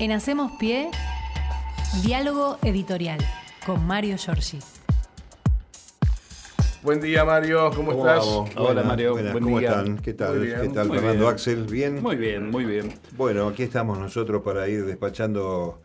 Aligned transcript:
En 0.00 0.12
Hacemos 0.12 0.52
Pie, 0.58 0.90
diálogo 2.02 2.58
editorial 2.62 3.18
con 3.66 3.86
Mario 3.86 4.16
Giorgi. 4.16 4.58
Buen 6.82 7.00
día, 7.00 7.24
Mario. 7.26 7.70
¿Cómo, 7.76 7.92
estás? 7.92 8.24
Hola, 8.56 8.82
Mario. 8.82 9.12
Buenas, 9.12 9.32
Buen 9.32 9.44
¿Cómo 9.44 9.58
día. 9.58 9.68
están? 9.70 9.98
¿Qué 9.98 10.14
tal? 10.14 10.38
Muy 10.38 10.46
bien, 10.46 10.60
¿Qué 10.62 10.68
tal, 10.70 10.88
muy 10.88 10.96
Fernando 10.96 11.24
bien. 11.24 11.34
Axel? 11.34 11.64
¿Bien? 11.66 12.02
Muy 12.02 12.16
bien, 12.16 12.50
muy 12.50 12.64
bien. 12.64 12.94
Bueno, 13.18 13.48
aquí 13.48 13.62
estamos 13.64 13.98
nosotros 13.98 14.40
para 14.42 14.66
ir 14.68 14.86
despachando 14.86 15.82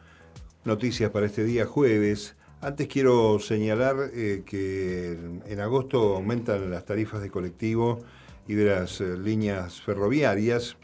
noticias 0.63 1.11
para 1.11 1.25
este 1.25 1.43
día 1.43 1.65
jueves. 1.65 2.35
Antes 2.61 2.87
quiero 2.87 3.37
señalar 3.39 3.97
eh, 4.13 4.43
que 4.45 5.11
en- 5.11 5.43
en 5.45 5.59
agosto 5.59 6.15
aumentan 6.15 6.71
las 6.71 6.85
tarifas 6.85 7.21
de 7.21 7.29
colectivo 7.29 7.99
y 8.47 8.53
de 8.53 8.63
las 8.73 9.01
eh, 9.01 9.17
líneas 9.17 9.81
ferroviarias. 9.81 10.77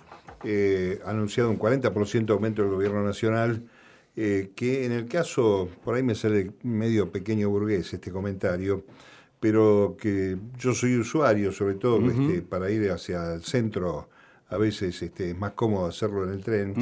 Eh, 0.43 0.99
ha 1.05 1.11
anunciado 1.11 1.49
un 1.49 1.59
40% 1.59 2.29
aumento 2.31 2.61
del 2.61 2.71
gobierno 2.71 3.03
nacional, 3.03 3.63
eh, 4.15 4.51
que 4.55 4.85
en 4.85 4.91
el 4.91 5.05
caso, 5.07 5.69
por 5.83 5.95
ahí 5.95 6.03
me 6.03 6.15
sale 6.15 6.51
medio 6.63 7.11
pequeño 7.11 7.49
burgués 7.49 7.93
este 7.93 8.11
comentario, 8.11 8.85
pero 9.39 9.95
que 9.99 10.37
yo 10.57 10.73
soy 10.73 10.97
usuario, 10.97 11.51
sobre 11.51 11.75
todo 11.75 11.99
este, 12.09 12.41
para 12.41 12.69
ir 12.69 12.91
hacia 12.91 13.33
el 13.33 13.43
centro, 13.43 14.09
a 14.49 14.57
veces 14.57 15.01
este, 15.01 15.29
es 15.31 15.37
más 15.37 15.53
cómodo 15.53 15.85
hacerlo 15.85 16.25
en 16.25 16.31
el 16.33 16.43
tren. 16.43 16.75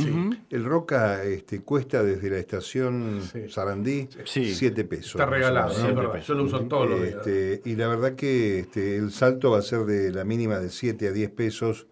El 0.49 0.65
Roca 0.65 1.23
este, 1.23 1.61
cuesta 1.61 2.03
desde 2.03 2.29
la 2.31 2.39
estación 2.39 3.21
Sí. 3.31 3.47
Sarandí 3.47 4.09
Sí. 4.25 4.53
7 4.55 4.83
pesos. 4.85 5.11
Está 5.11 5.27
regalado, 5.27 5.71
¿no? 5.93 6.17
Yo 6.19 6.33
lo 6.33 6.43
uso 6.45 6.61
todos 6.61 6.89
los 6.89 7.01
días. 7.01 7.61
y 7.63 7.75
la 7.75 7.87
verdad 7.87 8.15
que 8.15 8.65
el 8.73 9.11
salto 9.11 9.51
va 9.51 9.59
a 9.59 9.61
ser 9.61 9.85
de 9.85 10.11
la 10.11 10.23
mínima 10.23 10.57
de 10.59 10.69
7 10.69 11.07
a 11.09 11.11
10 11.11 11.29
pesos, 11.29 11.85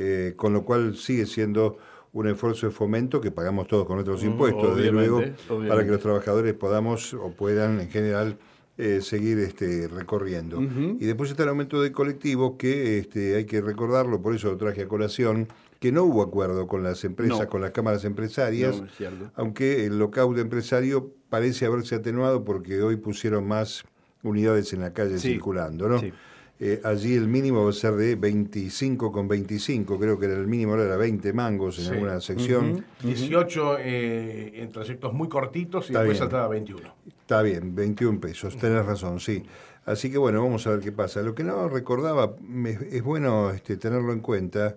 eh, 0.00 0.34
con 0.36 0.52
lo 0.52 0.64
cual 0.64 0.94
sigue 0.96 1.26
siendo 1.26 1.76
un 2.12 2.28
esfuerzo 2.28 2.66
de 2.66 2.72
fomento 2.72 3.20
que 3.20 3.30
pagamos 3.32 3.66
todos 3.66 3.84
con 3.84 3.96
nuestros 3.96 4.22
impuestos, 4.22 4.76
desde 4.76 4.92
luego, 4.92 5.16
obviamente. 5.18 5.68
para 5.68 5.84
que 5.84 5.90
los 5.90 6.00
trabajadores 6.00 6.54
podamos 6.54 7.12
o 7.14 7.32
puedan 7.32 7.80
en 7.80 7.90
general 7.90 8.38
eh, 8.78 9.00
seguir 9.02 9.38
este, 9.40 9.88
recorriendo. 9.88 10.60
Y 11.00 11.04
después 11.04 11.30
está 11.30 11.42
el 11.42 11.48
aumento 11.48 11.82
de 11.82 11.90
colectivo 11.90 12.56
que 12.56 12.98
este, 12.98 13.34
hay 13.34 13.44
que 13.44 13.60
recordarlo, 13.60 14.22
por 14.22 14.34
eso 14.36 14.48
lo 14.52 14.56
traje 14.56 14.82
a 14.82 14.88
colación, 14.88 15.48
que 15.80 15.90
no 15.90 16.04
hubo 16.04 16.22
acuerdo 16.22 16.68
con 16.68 16.82
las 16.84 17.04
empresas, 17.04 17.40
No. 17.40 17.48
con 17.48 17.60
las 17.60 17.72
cámaras 17.72 18.04
empresarias, 18.04 18.80
No, 18.80 19.30
aunque 19.34 19.84
el 19.84 19.98
lockout 19.98 20.38
empresario 20.38 21.12
parece 21.28 21.66
haberse 21.66 21.96
atenuado 21.96 22.44
porque 22.44 22.80
hoy 22.82 22.96
pusieron 22.96 23.46
más 23.48 23.84
unidades 24.22 24.72
en 24.72 24.80
la 24.80 24.92
calle 24.92 25.18
Sí, 25.18 25.32
circulando, 25.32 25.88
¿no? 25.88 25.98
sí. 25.98 26.12
Eh, 26.60 26.80
allí 26.82 27.14
el 27.14 27.28
mínimo 27.28 27.62
va 27.64 27.70
a 27.70 27.72
ser 27.72 27.94
de 27.94 28.16
25 28.16 29.12
con 29.12 29.28
25, 29.28 29.96
creo 29.98 30.18
que 30.18 30.26
era 30.26 30.34
el 30.34 30.48
mínimo, 30.48 30.72
ahora 30.72 30.86
era 30.86 30.96
20 30.96 31.32
mangos 31.32 31.78
en 31.78 31.84
Sí. 31.84 31.90
alguna 31.92 32.20
sección. 32.20 32.84
18 33.02 33.76
eh, 33.78 34.60
en 34.62 34.72
trayectos 34.72 35.12
muy 35.12 35.28
cortitos 35.28 35.84
y 35.88 35.92
Está 35.92 36.00
después 36.00 36.18
saltaba 36.18 36.46
a 36.46 36.48
21. 36.48 36.92
Está 37.06 37.42
bien, 37.42 37.74
21 37.76 38.20
pesos, 38.20 38.56
tenés 38.58 38.84
razón, 38.84 39.20
sí. 39.20 39.44
Así 39.86 40.10
que 40.10 40.18
bueno, 40.18 40.42
vamos 40.42 40.66
a 40.66 40.70
ver 40.70 40.80
qué 40.80 40.90
pasa. 40.92 41.22
Lo 41.22 41.34
que 41.34 41.44
no 41.44 41.68
recordaba, 41.68 42.34
me- 42.40 42.78
es 42.90 43.02
bueno 43.04 43.50
este, 43.50 43.76
tenerlo 43.76 44.12
en 44.12 44.20
cuenta, 44.20 44.76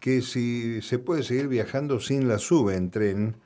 que 0.00 0.20
si 0.22 0.82
se 0.82 0.98
puede 0.98 1.22
seguir 1.22 1.46
viajando 1.46 2.00
sin 2.00 2.26
la 2.26 2.38
sube 2.38 2.74
en 2.74 2.90
tren, 2.90 3.36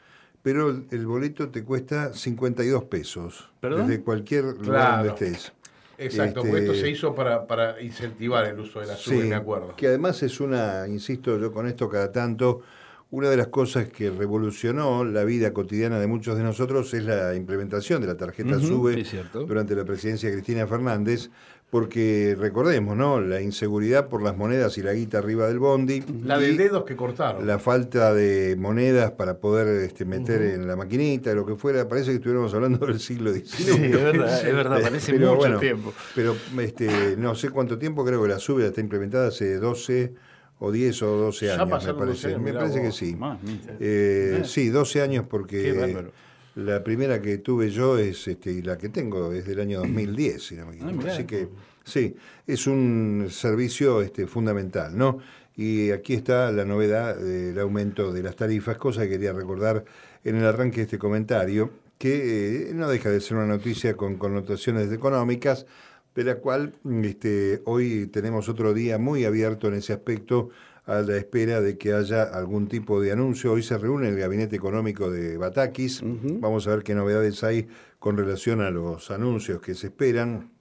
pero 0.43 0.71
el, 0.71 0.87
el 0.93 1.07
boleto 1.07 1.51
te 1.51 1.63
cuesta 1.63 2.15
52 2.15 2.85
pesos. 2.85 3.51
¿Perdón? 3.61 3.87
Desde 3.87 4.03
cualquier 4.03 4.45
lugar 4.45 4.63
Claro. 4.65 5.09
donde 5.09 5.27
estés. 5.27 5.53
Exacto, 5.99 6.41
Este, 6.41 6.51
porque 6.51 6.59
esto 6.59 6.75
se 6.75 6.91
hizo 6.91 7.15
para, 7.15 7.47
para 7.47 7.81
incentivar 7.81 8.45
el 8.47 8.59
uso 8.61 8.81
de 8.81 8.87
la 8.87 8.97
sube, 8.97 9.23
Sí, 9.23 9.29
me 9.29 9.35
acuerdo. 9.35 9.75
Que 9.77 9.89
además 9.89 10.23
es 10.23 10.41
una, 10.41 10.87
insisto 10.89 11.39
yo 11.39 11.53
con 11.53 11.67
esto 11.67 11.89
cada 11.89 12.13
tanto, 12.13 12.63
una 13.11 13.31
de 13.31 13.37
las 13.37 13.47
cosas 13.49 13.89
que 13.89 14.11
revolucionó 14.11 15.05
la 15.05 15.25
vida 15.25 15.53
cotidiana 15.53 15.99
de 16.01 16.07
muchos 16.07 16.37
de 16.37 16.43
nosotros 16.43 16.93
es 16.93 17.05
la 17.05 17.35
implementación 17.35 18.01
de 18.01 18.09
la 18.09 18.17
tarjeta 18.17 18.57
Ujú, 18.57 18.67
SUBE 18.67 19.01
es 19.01 19.09
cierto. 19.11 19.45
durante 19.47 19.75
la 19.77 19.85
presidencia 19.85 20.29
de 20.29 20.35
Cristina 20.35 20.67
Fernández, 20.67 21.31
porque 21.71 22.37
recordemos, 22.39 22.97
¿no? 22.97 23.21
La 23.21 23.41
inseguridad 23.41 24.09
por 24.09 24.23
las 24.23 24.37
monedas 24.37 24.79
y 24.79 24.83
la 24.83 24.93
guita 24.93 25.19
arriba 25.19 25.49
del 25.49 25.59
bondi. 25.59 26.03
La 26.25 26.39
de 26.39 26.53
dedos 26.53 26.85
que 26.85 26.95
cortaron. 26.97 27.47
la 27.47 27.59
falta 27.59 28.15
de 28.15 28.55
monedas 28.57 29.11
para 29.11 29.39
poder 29.39 29.83
este, 29.83 30.05
meter 30.05 30.43
en 30.43 30.67
la 30.69 30.77
maquinita, 30.77 31.35
lo 31.35 31.45
que 31.45 31.57
fuera, 31.57 31.89
parece 31.89 32.11
que 32.11 32.17
estuviéramos 32.17 32.55
hablando 32.55 32.87
del 32.87 33.01
siglo 33.01 33.33
XIX. 33.33 33.51
Sí, 33.51 33.71
es 33.85 33.93
verdad, 34.03 34.47
es 34.49 34.55
verdad, 34.55 34.81
parece 34.81 35.13
Pero 35.13 35.27
mucho 35.27 35.37
bueno, 35.39 35.59
tiempo. 35.59 35.93
Pero 36.15 36.37
este, 36.61 37.17
no 37.19 37.35
sé 37.35 37.51
cuánto 37.51 37.79
tiempo, 37.79 38.05
creo 38.05 38.23
que 38.23 38.29
la 38.29 38.39
SUBE 38.39 38.67
está 38.67 38.81
implementada 38.81 39.29
hace 39.29 39.57
12 39.57 40.15
o 40.61 40.71
10 40.73 41.03
o 41.03 41.07
12 41.19 41.47
Ya 41.47 41.55
años, 41.55 41.67
me 41.67 41.71
pasaron 41.73 41.97
12 41.99 42.07
parece. 42.07 42.27
años, 42.29 42.41
me 42.43 42.53
parece 42.55 42.81
que 42.83 42.93
sí. 42.93 43.17
Más. 43.17 43.39
Eh, 43.81 44.39
Eh. 44.41 44.43
sí, 44.45 44.69
12 44.69 45.03
años 45.03 45.25
Qué 45.25 45.29
porque 45.31 45.73
bárbaro. 45.73 46.13
La 46.57 46.83
primera 46.83 47.21
que 47.21 47.39
tuve 47.39 47.71
yo 47.71 47.99
es 47.99 48.27
este 48.29 48.51
y 48.51 48.63
la 48.63 48.79
que 48.79 48.89
tengo 48.89 49.33
es 49.33 49.47
del 49.47 49.61
año 49.61 49.81
2010, 49.81 50.43
si 50.43 50.57
no 50.57 50.67
me 50.67 50.77
equivoco. 50.77 51.07
Ah. 51.07 51.13
Así 51.13 51.25
que 51.25 51.49
sí, 51.85 52.17
es 52.47 52.67
un 52.67 53.29
servicio 53.31 54.01
este 54.01 54.27
fundamental, 54.27 54.97
¿no? 54.97 55.19
Y 55.55 55.91
aquí 55.91 56.15
está 56.15 56.51
la 56.53 56.65
novedad 56.65 57.17
del 57.17 57.59
aumento 57.59 58.11
de 58.11 58.23
las 58.23 58.37
tarifas, 58.37 58.79
cosa 58.79 59.03
que 59.03 59.11
quería 59.11 59.35
recordar 59.35 59.85
en 60.25 60.37
el 60.37 60.47
arranque 60.47 60.79
de 60.79 60.83
este 60.85 60.99
comentario, 60.99 61.71
que 61.99 62.71
eh, 62.71 62.75
no 62.75 62.89
deja 62.89 63.11
de 63.11 63.21
ser 63.21 63.37
una 63.37 63.47
noticia 63.47 63.95
con 63.95 64.17
connotaciones 64.17 64.91
económicas, 64.91 65.67
de 66.15 66.25
la 66.25 66.37
cual 66.37 66.73
este, 67.03 67.61
hoy 67.67 68.07
tenemos 68.07 68.49
otro 68.49 68.73
día 68.73 68.97
muy 68.97 69.27
abierto 69.27 69.69
en 69.69 69.75
ese 69.75 69.93
aspecto 69.93 70.49
a 70.87 71.01
la 71.01 71.17
espera 71.17 71.61
de 71.61 71.77
que 71.77 71.93
haya 71.93 72.23
algún 72.23 72.69
tipo 72.69 73.01
de 73.01 73.11
anuncio. 73.13 73.53
Hoy 73.53 73.63
se 73.63 73.77
reúne 73.77 74.09
el 74.09 74.19
gabinete 74.19 74.55
económico 74.55 75.11
de 75.11 75.37
Batakis. 75.37 76.01
Vamos 76.03 76.67
a 76.67 76.71
ver 76.71 76.85
qué 76.85 76.95
novedades 76.95 77.43
hay 77.43 77.67
con 77.99 78.17
relación 78.17 78.61
a 78.61 78.71
los 78.71 79.11
anuncios 79.11 79.61
que 79.61 79.75
se 79.75 79.89
esperan. 79.89 80.53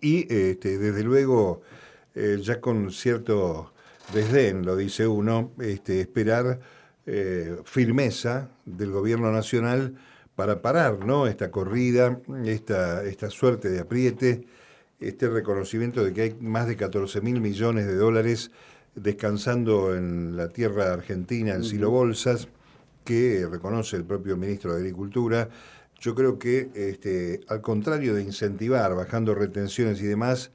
Y 0.00 0.32
este, 0.32 0.78
desde 0.78 1.02
luego, 1.02 1.62
eh, 2.14 2.38
ya 2.42 2.60
con 2.60 2.90
cierto 2.92 3.72
desdén, 4.12 4.66
lo 4.66 4.76
dice 4.76 5.06
uno, 5.06 5.52
este, 5.58 6.02
esperar 6.02 6.60
eh, 7.06 7.56
firmeza 7.64 8.50
del 8.66 8.90
gobierno 8.90 9.32
nacional 9.32 9.96
para 10.36 10.60
parar 10.60 11.04
¿no? 11.06 11.26
esta 11.26 11.50
corrida, 11.50 12.20
esta, 12.44 13.04
esta 13.04 13.30
suerte 13.30 13.70
de 13.70 13.80
apriete, 13.80 14.46
este 15.00 15.28
reconocimiento 15.28 16.04
de 16.04 16.12
que 16.12 16.22
hay 16.22 16.36
más 16.40 16.66
de 16.66 16.76
14 16.76 17.22
mil 17.22 17.40
millones 17.40 17.86
de 17.86 17.94
dólares 17.94 18.50
descansando 18.94 19.96
en 19.96 20.36
la 20.36 20.48
tierra 20.48 20.92
argentina, 20.92 21.54
en 21.54 21.64
Silo 21.64 21.90
Bolsas, 21.90 22.48
que 23.04 23.46
reconoce 23.50 23.96
el 23.96 24.04
propio 24.04 24.36
ministro 24.36 24.72
de 24.72 24.80
Agricultura. 24.80 25.48
Yo 25.98 26.14
creo 26.14 26.38
que, 26.38 26.70
este, 26.74 27.40
al 27.48 27.60
contrario 27.60 28.14
de 28.14 28.22
incentivar, 28.22 28.94
bajando 28.94 29.34
retenciones 29.34 30.00
y 30.00 30.06
demás, 30.06 30.50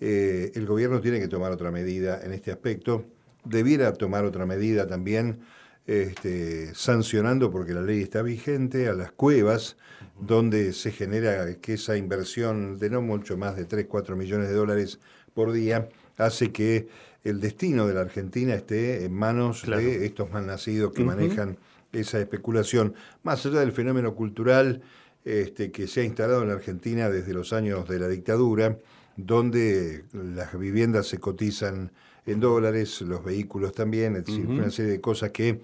eh, 0.00 0.52
el 0.54 0.66
gobierno 0.66 1.00
tiene 1.00 1.20
que 1.20 1.28
tomar 1.28 1.52
otra 1.52 1.70
medida 1.70 2.20
en 2.22 2.32
este 2.32 2.50
aspecto. 2.50 3.04
Debiera 3.44 3.92
tomar 3.92 4.24
otra 4.24 4.46
medida 4.46 4.86
también 4.86 5.40
este, 5.86 6.74
sancionando, 6.74 7.50
porque 7.50 7.72
la 7.72 7.82
ley 7.82 8.02
está 8.02 8.22
vigente, 8.22 8.88
a 8.88 8.94
las 8.94 9.12
cuevas, 9.12 9.76
donde 10.20 10.72
se 10.72 10.90
genera 10.90 11.54
que 11.56 11.74
esa 11.74 11.96
inversión 11.96 12.78
de 12.78 12.90
no 12.90 13.02
mucho 13.02 13.36
más 13.36 13.56
de 13.56 13.64
3, 13.64 13.86
4 13.88 14.16
millones 14.16 14.48
de 14.48 14.54
dólares 14.54 14.98
por 15.34 15.52
día 15.52 15.88
hace 16.16 16.50
que 16.50 16.88
el 17.24 17.40
destino 17.40 17.86
de 17.86 17.94
la 17.94 18.00
Argentina 18.02 18.54
esté 18.54 19.04
en 19.04 19.12
manos 19.12 19.62
Claro. 19.62 19.82
de 19.82 20.06
estos 20.06 20.30
malnacidos 20.30 20.92
que 20.92 21.04
manejan 21.04 21.58
esa 21.92 22.20
especulación. 22.20 22.94
Más 23.22 23.44
allá 23.46 23.60
del 23.60 23.72
fenómeno 23.72 24.14
cultural 24.14 24.82
este, 25.24 25.72
que 25.72 25.86
se 25.88 26.02
ha 26.02 26.04
instalado 26.04 26.42
en 26.42 26.48
la 26.48 26.54
Argentina 26.54 27.10
desde 27.10 27.34
los 27.34 27.52
años 27.52 27.88
de 27.88 27.98
la 27.98 28.08
dictadura, 28.08 28.78
donde 29.16 30.04
las 30.12 30.56
viviendas 30.58 31.06
se 31.08 31.18
cotizan 31.18 31.90
en 32.26 32.38
dólares, 32.40 33.00
los 33.02 33.24
vehículos 33.24 33.72
también, 33.72 34.16
es 34.16 34.26
decir, 34.26 34.46
una 34.46 34.70
serie 34.70 34.92
de 34.92 35.00
cosas 35.00 35.30
que 35.30 35.60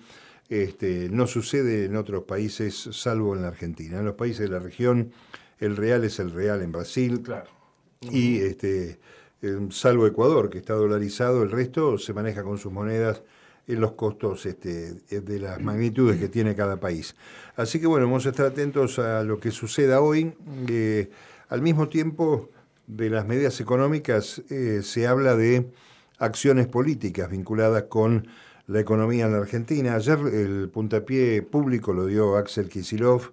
este, 0.49 1.09
no 1.11 1.27
sucede 1.27 1.85
en 1.87 1.97
otros 1.97 2.25
países, 2.25 2.89
salvo 2.93 3.35
en 3.37 3.43
la 3.43 3.49
Argentina. 3.49 3.99
En 3.99 4.05
los 4.05 4.15
países 4.15 4.41
de 4.41 4.49
la 4.49 4.59
región, 4.59 5.13
el 5.61 5.77
real 5.77 6.05
es 6.05 6.19
el 6.19 6.31
real 6.31 6.63
en 6.63 6.73
Brasil, 6.73 7.21
Claro. 7.23 7.49
y 8.11 8.39
este, 8.39 8.99
salvo 9.71 10.07
Ecuador, 10.07 10.51
que 10.51 10.59
está 10.59 10.75
dolarizado, 10.75 11.43
el 11.43 11.51
resto 11.51 11.99
se 11.99 12.13
maneja 12.13 12.43
con 12.43 12.59
sus 12.59 12.73
monedas 12.73 13.23
en 13.67 13.81
los 13.81 13.93
costos 13.93 14.47
este, 14.47 14.95
eh, 15.11 15.21
de 15.21 15.39
las 15.39 15.61
magnitudes 15.61 16.19
que 16.19 16.29
tiene 16.29 16.55
cada 16.55 16.81
país. 16.81 17.15
Así 17.57 17.81
que 17.81 17.87
bueno, 17.87 18.07
vamos 18.07 18.27
a 18.27 18.31
estar 18.31 18.47
atentos 18.47 18.99
a 18.99 19.23
lo 19.23 19.39
que 19.39 19.51
suceda 19.51 20.01
hoy. 20.01 20.35
Eh, 20.69 21.11
al 21.49 21.63
mismo 21.63 21.89
tiempo 21.89 22.51
de 22.87 23.11
las 23.11 23.27
medidas 23.27 23.61
económicas 23.61 24.43
eh, 24.51 24.81
se 24.83 25.07
habla 25.07 25.37
de 25.37 25.71
acciones 26.19 26.67
políticas 26.67 27.31
vinculadas 27.31 27.85
con 27.85 28.27
la 28.67 28.81
economía 28.81 29.27
en 29.27 29.33
la 29.33 29.39
Argentina. 29.39 29.95
Ayer 29.95 30.19
el 30.33 30.69
puntapié 30.69 31.43
público 31.43 31.93
lo 31.93 32.07
dio 32.07 32.37
Axel 32.37 32.69
Kisilov 32.69 33.33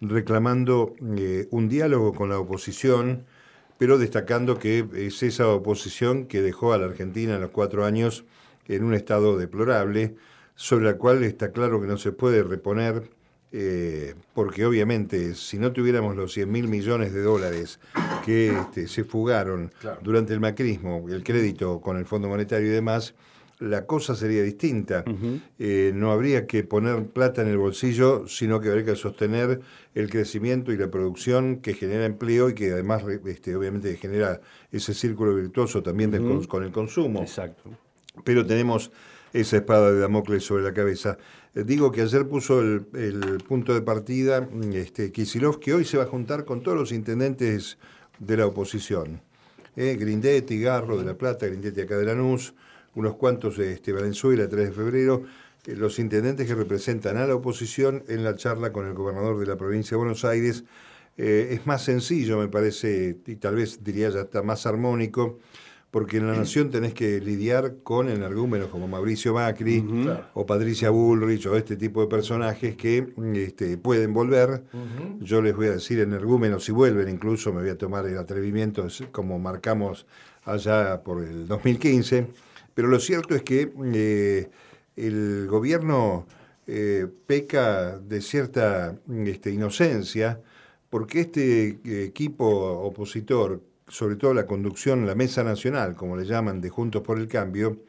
reclamando 0.00 0.94
eh, 1.16 1.48
un 1.50 1.68
diálogo 1.68 2.14
con 2.14 2.30
la 2.30 2.38
oposición, 2.38 3.26
pero 3.80 3.96
destacando 3.96 4.58
que 4.58 4.84
es 4.94 5.22
esa 5.22 5.48
oposición 5.48 6.26
que 6.26 6.42
dejó 6.42 6.74
a 6.74 6.78
la 6.78 6.84
Argentina 6.84 7.36
en 7.36 7.40
los 7.40 7.48
cuatro 7.50 7.86
años 7.86 8.26
en 8.68 8.84
un 8.84 8.92
estado 8.92 9.38
deplorable, 9.38 10.16
sobre 10.54 10.84
la 10.84 10.98
cual 10.98 11.24
está 11.24 11.50
claro 11.50 11.80
que 11.80 11.86
no 11.86 11.96
se 11.96 12.12
puede 12.12 12.42
reponer, 12.42 13.08
eh, 13.52 14.14
porque 14.34 14.66
obviamente 14.66 15.34
si 15.34 15.58
no 15.58 15.72
tuviéramos 15.72 16.14
los 16.14 16.34
100 16.34 16.52
mil 16.52 16.68
millones 16.68 17.14
de 17.14 17.22
dólares 17.22 17.80
que 18.26 18.50
este, 18.50 18.86
se 18.86 19.02
fugaron 19.02 19.72
Claro. 19.80 19.98
durante 20.02 20.34
el 20.34 20.40
macrismo, 20.40 21.06
el 21.08 21.24
crédito 21.24 21.80
con 21.80 21.96
el 21.96 22.04
Fondo 22.04 22.28
Monetario 22.28 22.66
y 22.66 22.70
demás, 22.70 23.14
la 23.60 23.86
cosa 23.86 24.14
sería 24.14 24.42
distinta. 24.42 25.04
Eh, 25.58 25.92
no 25.94 26.12
habría 26.12 26.46
que 26.46 26.64
poner 26.64 27.04
plata 27.06 27.42
en 27.42 27.48
el 27.48 27.58
bolsillo, 27.58 28.26
sino 28.26 28.60
que 28.60 28.68
habría 28.70 28.84
que 28.86 28.96
sostener 28.96 29.60
el 29.94 30.10
crecimiento 30.10 30.72
y 30.72 30.78
la 30.78 30.90
producción 30.90 31.60
que 31.60 31.74
genera 31.74 32.06
empleo 32.06 32.48
y 32.48 32.54
que 32.54 32.72
además, 32.72 33.04
este, 33.26 33.54
obviamente, 33.54 33.96
genera 33.96 34.40
ese 34.72 34.94
círculo 34.94 35.34
virtuoso 35.34 35.82
también 35.82 36.10
del 36.10 36.46
con 36.48 36.64
el 36.64 36.72
consumo 36.72 37.20
Exacto. 37.22 37.70
pero 38.24 38.46
tenemos 38.46 38.90
esa 39.32 39.58
espada 39.58 39.92
de 39.92 40.00
Damocles 40.00 40.42
sobre 40.44 40.64
la 40.64 40.72
cabeza. 40.72 41.18
Eh, 41.54 41.62
Digo 41.64 41.92
que 41.92 42.02
ayer 42.02 42.26
puso 42.26 42.60
el, 42.60 42.86
el 42.94 43.38
punto 43.46 43.74
de 43.74 43.82
partida 43.82 44.48
este, 44.72 45.12
Kisilov, 45.12 45.60
que 45.60 45.74
hoy 45.74 45.84
se 45.84 45.98
va 45.98 46.04
a 46.04 46.06
juntar 46.06 46.44
con 46.44 46.62
todos 46.62 46.76
los 46.78 46.92
intendentes 46.92 47.78
de 48.18 48.36
la 48.36 48.46
oposición. 48.46 49.20
Eh, 49.76 49.96
Grindetti, 49.98 50.60
Garro 50.60 50.98
de 50.98 51.04
La 51.04 51.14
Plata, 51.14 51.46
Grindetti 51.46 51.82
acá 51.82 51.96
de 51.96 52.06
Lanús, 52.06 52.54
unos 52.94 53.14
cuantos 53.16 53.56
de 53.56 53.72
este, 53.72 53.92
Valenzuela, 53.92 54.48
3 54.48 54.68
de 54.68 54.72
febrero, 54.72 55.24
eh, 55.66 55.76
los 55.76 55.98
intendentes 55.98 56.46
que 56.46 56.54
representan 56.54 57.16
a 57.16 57.26
la 57.26 57.34
oposición 57.34 58.02
en 58.08 58.24
la 58.24 58.36
charla 58.36 58.72
con 58.72 58.86
el 58.86 58.94
gobernador 58.94 59.38
de 59.38 59.46
la 59.46 59.56
provincia 59.56 59.90
de 59.90 59.98
Buenos 59.98 60.24
Aires. 60.24 60.64
Eh, 61.16 61.48
es 61.52 61.66
más 61.66 61.84
sencillo, 61.84 62.38
me 62.38 62.48
parece, 62.48 63.18
y 63.26 63.36
tal 63.36 63.56
vez 63.56 63.84
diría 63.84 64.08
ya 64.10 64.20
está 64.20 64.42
más 64.42 64.66
armónico, 64.66 65.38
porque 65.90 66.18
en 66.18 66.28
la 66.28 66.36
nación 66.36 66.70
tenés 66.70 66.94
que 66.94 67.20
lidiar 67.20 67.78
con 67.82 68.08
energúmenos 68.08 68.68
como 68.68 68.86
Mauricio 68.86 69.34
Macri 69.34 69.84
o 70.34 70.46
Patricia 70.46 70.90
Bullrich 70.90 71.46
o 71.46 71.56
este 71.56 71.76
tipo 71.76 72.00
de 72.00 72.06
personajes 72.06 72.76
que 72.76 73.12
este, 73.34 73.76
pueden 73.76 74.14
volver. 74.14 74.62
Yo 75.18 75.42
les 75.42 75.54
voy 75.54 75.66
a 75.66 75.72
decir 75.72 75.98
energúmenos 75.98 76.64
si 76.64 76.70
vuelven, 76.70 77.08
incluso 77.08 77.52
me 77.52 77.62
voy 77.62 77.70
a 77.70 77.76
tomar 77.76 78.06
el 78.06 78.18
atrevimiento 78.18 78.86
como 79.10 79.40
marcamos 79.40 80.06
allá 80.44 81.02
por 81.02 81.24
el 81.24 81.48
2015. 81.48 82.28
Pero 82.80 82.88
lo 82.88 82.98
cierto 82.98 83.34
es 83.34 83.42
que 83.42 83.70
eh, 83.92 84.48
el 84.96 85.46
gobierno 85.50 86.26
eh, 86.66 87.06
peca 87.26 87.98
de 87.98 88.22
cierta 88.22 88.96
este, 89.26 89.50
inocencia 89.50 90.40
porque 90.88 91.20
este 91.20 91.78
eh, 91.84 92.04
equipo 92.04 92.46
opositor, 92.46 93.60
sobre 93.86 94.16
todo 94.16 94.32
la 94.32 94.46
conducción, 94.46 95.06
la 95.06 95.14
Mesa 95.14 95.44
Nacional, 95.44 95.94
como 95.94 96.16
le 96.16 96.24
llaman, 96.24 96.62
de 96.62 96.70
Juntos 96.70 97.02
por 97.02 97.18
el 97.18 97.28
Cambio, 97.28 97.82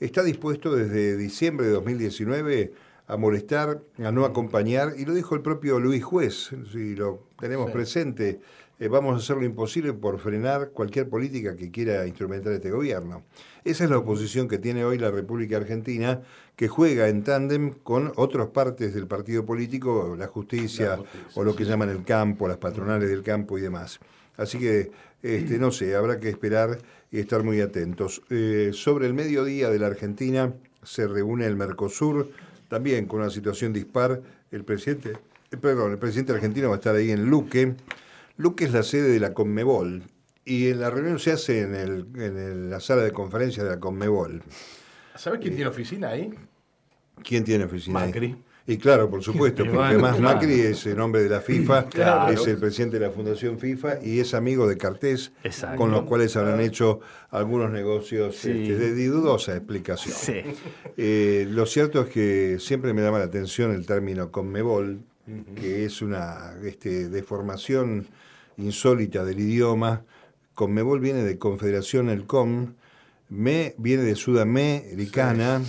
está 0.00 0.22
dispuesto 0.22 0.74
desde 0.74 1.18
diciembre 1.18 1.66
de 1.66 1.72
2019 1.72 2.72
a 3.08 3.18
molestar, 3.18 3.82
a 4.02 4.10
no 4.10 4.24
acompañar, 4.24 4.94
y 4.96 5.04
lo 5.04 5.12
dijo 5.12 5.34
el 5.34 5.42
propio 5.42 5.78
Luis 5.78 6.02
Juez, 6.02 6.48
si 6.72 6.96
lo 6.96 7.26
tenemos 7.38 7.70
presente, 7.72 8.40
eh, 8.80 8.88
vamos 8.88 9.14
a 9.14 9.18
hacer 9.18 9.36
lo 9.36 9.44
imposible 9.44 9.92
por 9.92 10.18
frenar 10.18 10.70
cualquier 10.70 11.08
política 11.08 11.54
que 11.54 11.70
quiera 11.70 12.06
instrumentar 12.06 12.54
este 12.54 12.70
gobierno. 12.70 13.22
Esa 13.62 13.84
es 13.84 13.90
la 13.90 13.98
oposición 13.98 14.48
que 14.48 14.56
tiene 14.56 14.84
hoy 14.84 14.96
la 14.96 15.10
República 15.10 15.58
Argentina, 15.58 16.22
que 16.56 16.66
juega 16.66 17.08
en 17.08 17.22
tándem 17.22 17.74
con 17.82 18.10
otras 18.16 18.48
partes 18.48 18.94
del 18.94 19.06
partido 19.06 19.44
político, 19.44 20.16
la 20.18 20.26
justicia, 20.26 20.90
La 20.90 20.96
justicia, 20.96 21.30
o 21.34 21.44
lo 21.44 21.54
que 21.54 21.64
llaman 21.64 21.90
el 21.90 22.04
campo, 22.04 22.48
las 22.48 22.56
patronales 22.56 23.10
del 23.10 23.22
campo 23.22 23.58
y 23.58 23.60
demás. 23.60 24.00
Así 24.38 24.58
que, 24.58 24.90
este, 25.22 25.58
no 25.58 25.70
sé, 25.70 25.94
habrá 25.94 26.18
que 26.18 26.30
esperar 26.30 26.78
y 27.10 27.18
estar 27.18 27.42
muy 27.42 27.60
atentos. 27.60 28.22
Eh, 28.30 28.70
sobre 28.72 29.06
el 29.06 29.12
mediodía 29.12 29.68
de 29.68 29.78
la 29.78 29.88
Argentina 29.88 30.54
se 30.82 31.06
reúne 31.06 31.44
el 31.44 31.56
Mercosur, 31.56 32.30
también 32.68 33.04
con 33.04 33.20
una 33.20 33.28
situación 33.28 33.74
dispar. 33.74 34.22
El 34.50 34.64
presidente, 34.64 35.12
eh, 35.50 35.56
perdón, 35.58 35.92
el 35.92 35.98
presidente 35.98 36.32
argentino 36.32 36.68
va 36.68 36.76
a 36.76 36.78
estar 36.78 36.94
ahí 36.94 37.10
en 37.10 37.26
Luque. 37.26 37.74
Luque 38.40 38.64
es 38.64 38.72
la 38.72 38.82
sede 38.82 39.10
de 39.10 39.20
la 39.20 39.34
Conmebol 39.34 40.02
y 40.46 40.72
la 40.72 40.88
reunión 40.88 41.18
se 41.18 41.32
hace 41.32 41.60
en, 41.60 41.74
el- 41.74 42.06
en 42.14 42.38
el- 42.38 42.70
la 42.70 42.80
sala 42.80 43.02
de 43.02 43.12
conferencias 43.12 43.64
de 43.64 43.70
la 43.72 43.78
Conmebol. 43.80 44.42
¿Sabes 45.14 45.40
quién 45.40 45.54
tiene 45.54 45.68
oficina 45.68 46.08
ahí? 46.08 46.30
¿Quién 47.22 47.44
tiene 47.44 47.64
oficina? 47.64 48.00
ahí? 48.00 48.06
Macri. 48.08 48.36
Y 48.66 48.78
claro, 48.78 49.10
por 49.10 49.22
supuesto, 49.22 49.58
porque 49.64 49.76
bueno, 49.76 49.84
además 49.90 50.16
claro. 50.16 50.34
Macri 50.36 50.60
es 50.60 50.86
el 50.86 50.96
nombre 50.96 51.22
de 51.22 51.28
la 51.28 51.42
FIFA, 51.42 51.86
Claro. 51.90 52.32
es 52.32 52.46
el 52.46 52.56
presidente 52.56 52.98
de 52.98 53.06
la 53.08 53.12
Fundación 53.12 53.58
FIFA 53.58 53.98
y 54.02 54.20
es 54.20 54.32
amigo 54.32 54.66
de 54.66 54.78
Cartés, 54.78 55.32
Exacto. 55.44 55.76
con 55.76 55.90
los 55.90 56.04
cuales 56.04 56.34
habrán 56.36 56.60
hecho 56.60 57.00
algunos 57.30 57.70
negocios 57.70 58.36
Sí. 58.36 58.50
este, 58.50 58.78
de, 58.94 59.06
dudosa 59.08 59.54
explicación. 59.54 60.14
Sí. 60.16 60.40
Eh, 60.96 61.46
lo 61.50 61.66
cierto 61.66 62.00
es 62.00 62.08
que 62.08 62.56
siempre 62.58 62.94
me 62.94 63.02
llama 63.02 63.18
la 63.18 63.24
atención 63.26 63.72
el 63.74 63.84
término 63.84 64.30
Conmebol, 64.30 65.00
que 65.56 65.84
es 65.84 66.00
una 66.02 66.54
este, 66.64 67.08
deformación 67.08 68.06
insólita 68.56 69.24
del 69.24 69.40
idioma. 69.40 70.02
Conmebol 70.54 71.00
viene 71.00 71.22
de 71.22 71.38
Confederación 71.38 72.10
El 72.10 72.26
Com, 72.26 72.74
Me 73.28 73.74
viene 73.78 74.02
de 74.02 74.16
Sudamericana 74.16 75.62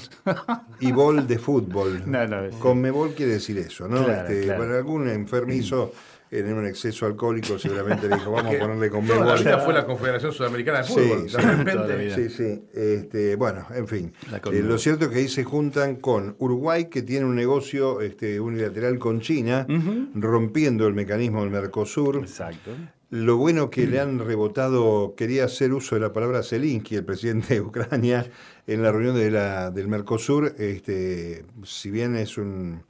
y 0.79 0.91
Bol 0.91 1.27
de 1.27 1.37
fútbol. 1.39 2.03
No, 2.05 2.25
no, 2.27 2.49
sí. 2.49 2.55
Conmebol 2.59 3.13
quiere 3.13 3.33
decir 3.33 3.57
eso, 3.59 3.87
¿no? 3.87 4.03
Claro, 4.03 4.27
Este, 4.27 4.43
claro. 4.45 4.57
Bueno, 4.59 4.75
algún 4.75 5.07
enfermizo 5.09 5.93
en 6.31 6.53
un 6.53 6.65
exceso 6.65 7.05
alcohólico 7.05 7.59
seguramente 7.59 8.07
le 8.07 8.15
dijo, 8.15 8.31
vamos 8.31 8.55
a 8.55 8.59
ponerle 8.59 8.89
Toda 8.89 9.25
la 9.25 9.35
vida 9.35 9.59
fue 9.59 9.73
la 9.73 9.85
Confederación 9.85 10.31
Sudamericana 10.31 10.79
de 10.79 10.83
Fútbol. 10.85 11.29
sí. 11.29 11.37
de 11.37 11.41
repente. 11.41 12.15
Sí, 12.15 12.29
sí. 12.29 12.63
Este, 12.73 13.35
bueno, 13.35 13.67
en 13.75 13.87
fin. 13.87 14.13
Eh, 14.51 14.61
lo 14.63 14.77
cierto 14.77 15.05
es 15.05 15.11
que 15.11 15.19
ahí 15.19 15.27
se 15.27 15.43
juntan 15.43 15.97
con 15.97 16.35
Uruguay, 16.39 16.85
que 16.85 17.01
tiene 17.01 17.25
un 17.25 17.35
negocio 17.35 17.99
este, 17.99 18.39
unilateral 18.39 18.97
con 18.97 19.19
China, 19.19 19.67
rompiendo 20.15 20.87
el 20.87 20.93
mecanismo 20.93 21.41
del 21.41 21.49
Mercosur. 21.49 22.17
Exacto. 22.17 22.71
Lo 23.09 23.35
bueno 23.35 23.69
que 23.69 23.87
le 23.87 23.99
han 23.99 24.19
rebotado, 24.19 25.15
quería 25.17 25.43
hacer 25.43 25.73
uso 25.73 25.95
de 25.95 26.01
la 26.01 26.13
palabra 26.13 26.43
Zelensky, 26.43 26.95
el 26.95 27.03
presidente 27.03 27.55
de 27.55 27.61
Ucrania, 27.61 28.25
en 28.67 28.81
la 28.81 28.93
reunión 28.93 29.17
de 29.17 29.31
la, 29.31 29.69
del 29.69 29.89
Mercosur. 29.89 30.55
Este, 30.57 31.43
si 31.63 31.91
bien 31.91 32.15
es 32.15 32.37
un, 32.37 32.83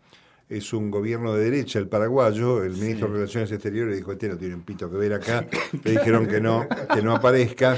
es 0.51 0.73
un 0.73 0.91
gobierno 0.91 1.33
de 1.33 1.45
derecha 1.45 1.79
el 1.79 1.87
paraguayo, 1.87 2.63
el 2.63 2.73
ministro 2.73 3.07
de 3.07 3.13
Relaciones 3.15 3.51
Exteriores 3.51 3.95
dijo, 3.95 4.11
este 4.11 4.27
no 4.27 4.37
tiene 4.37 4.55
un 4.55 4.61
pito 4.63 4.91
que 4.91 4.97
ver 4.97 5.13
acá. 5.13 5.45
Le 5.83 5.91
dijeron 5.91 6.27
que 6.27 6.41
no, 6.41 6.67
que 6.93 7.01
no 7.01 7.15
aparezca. 7.15 7.77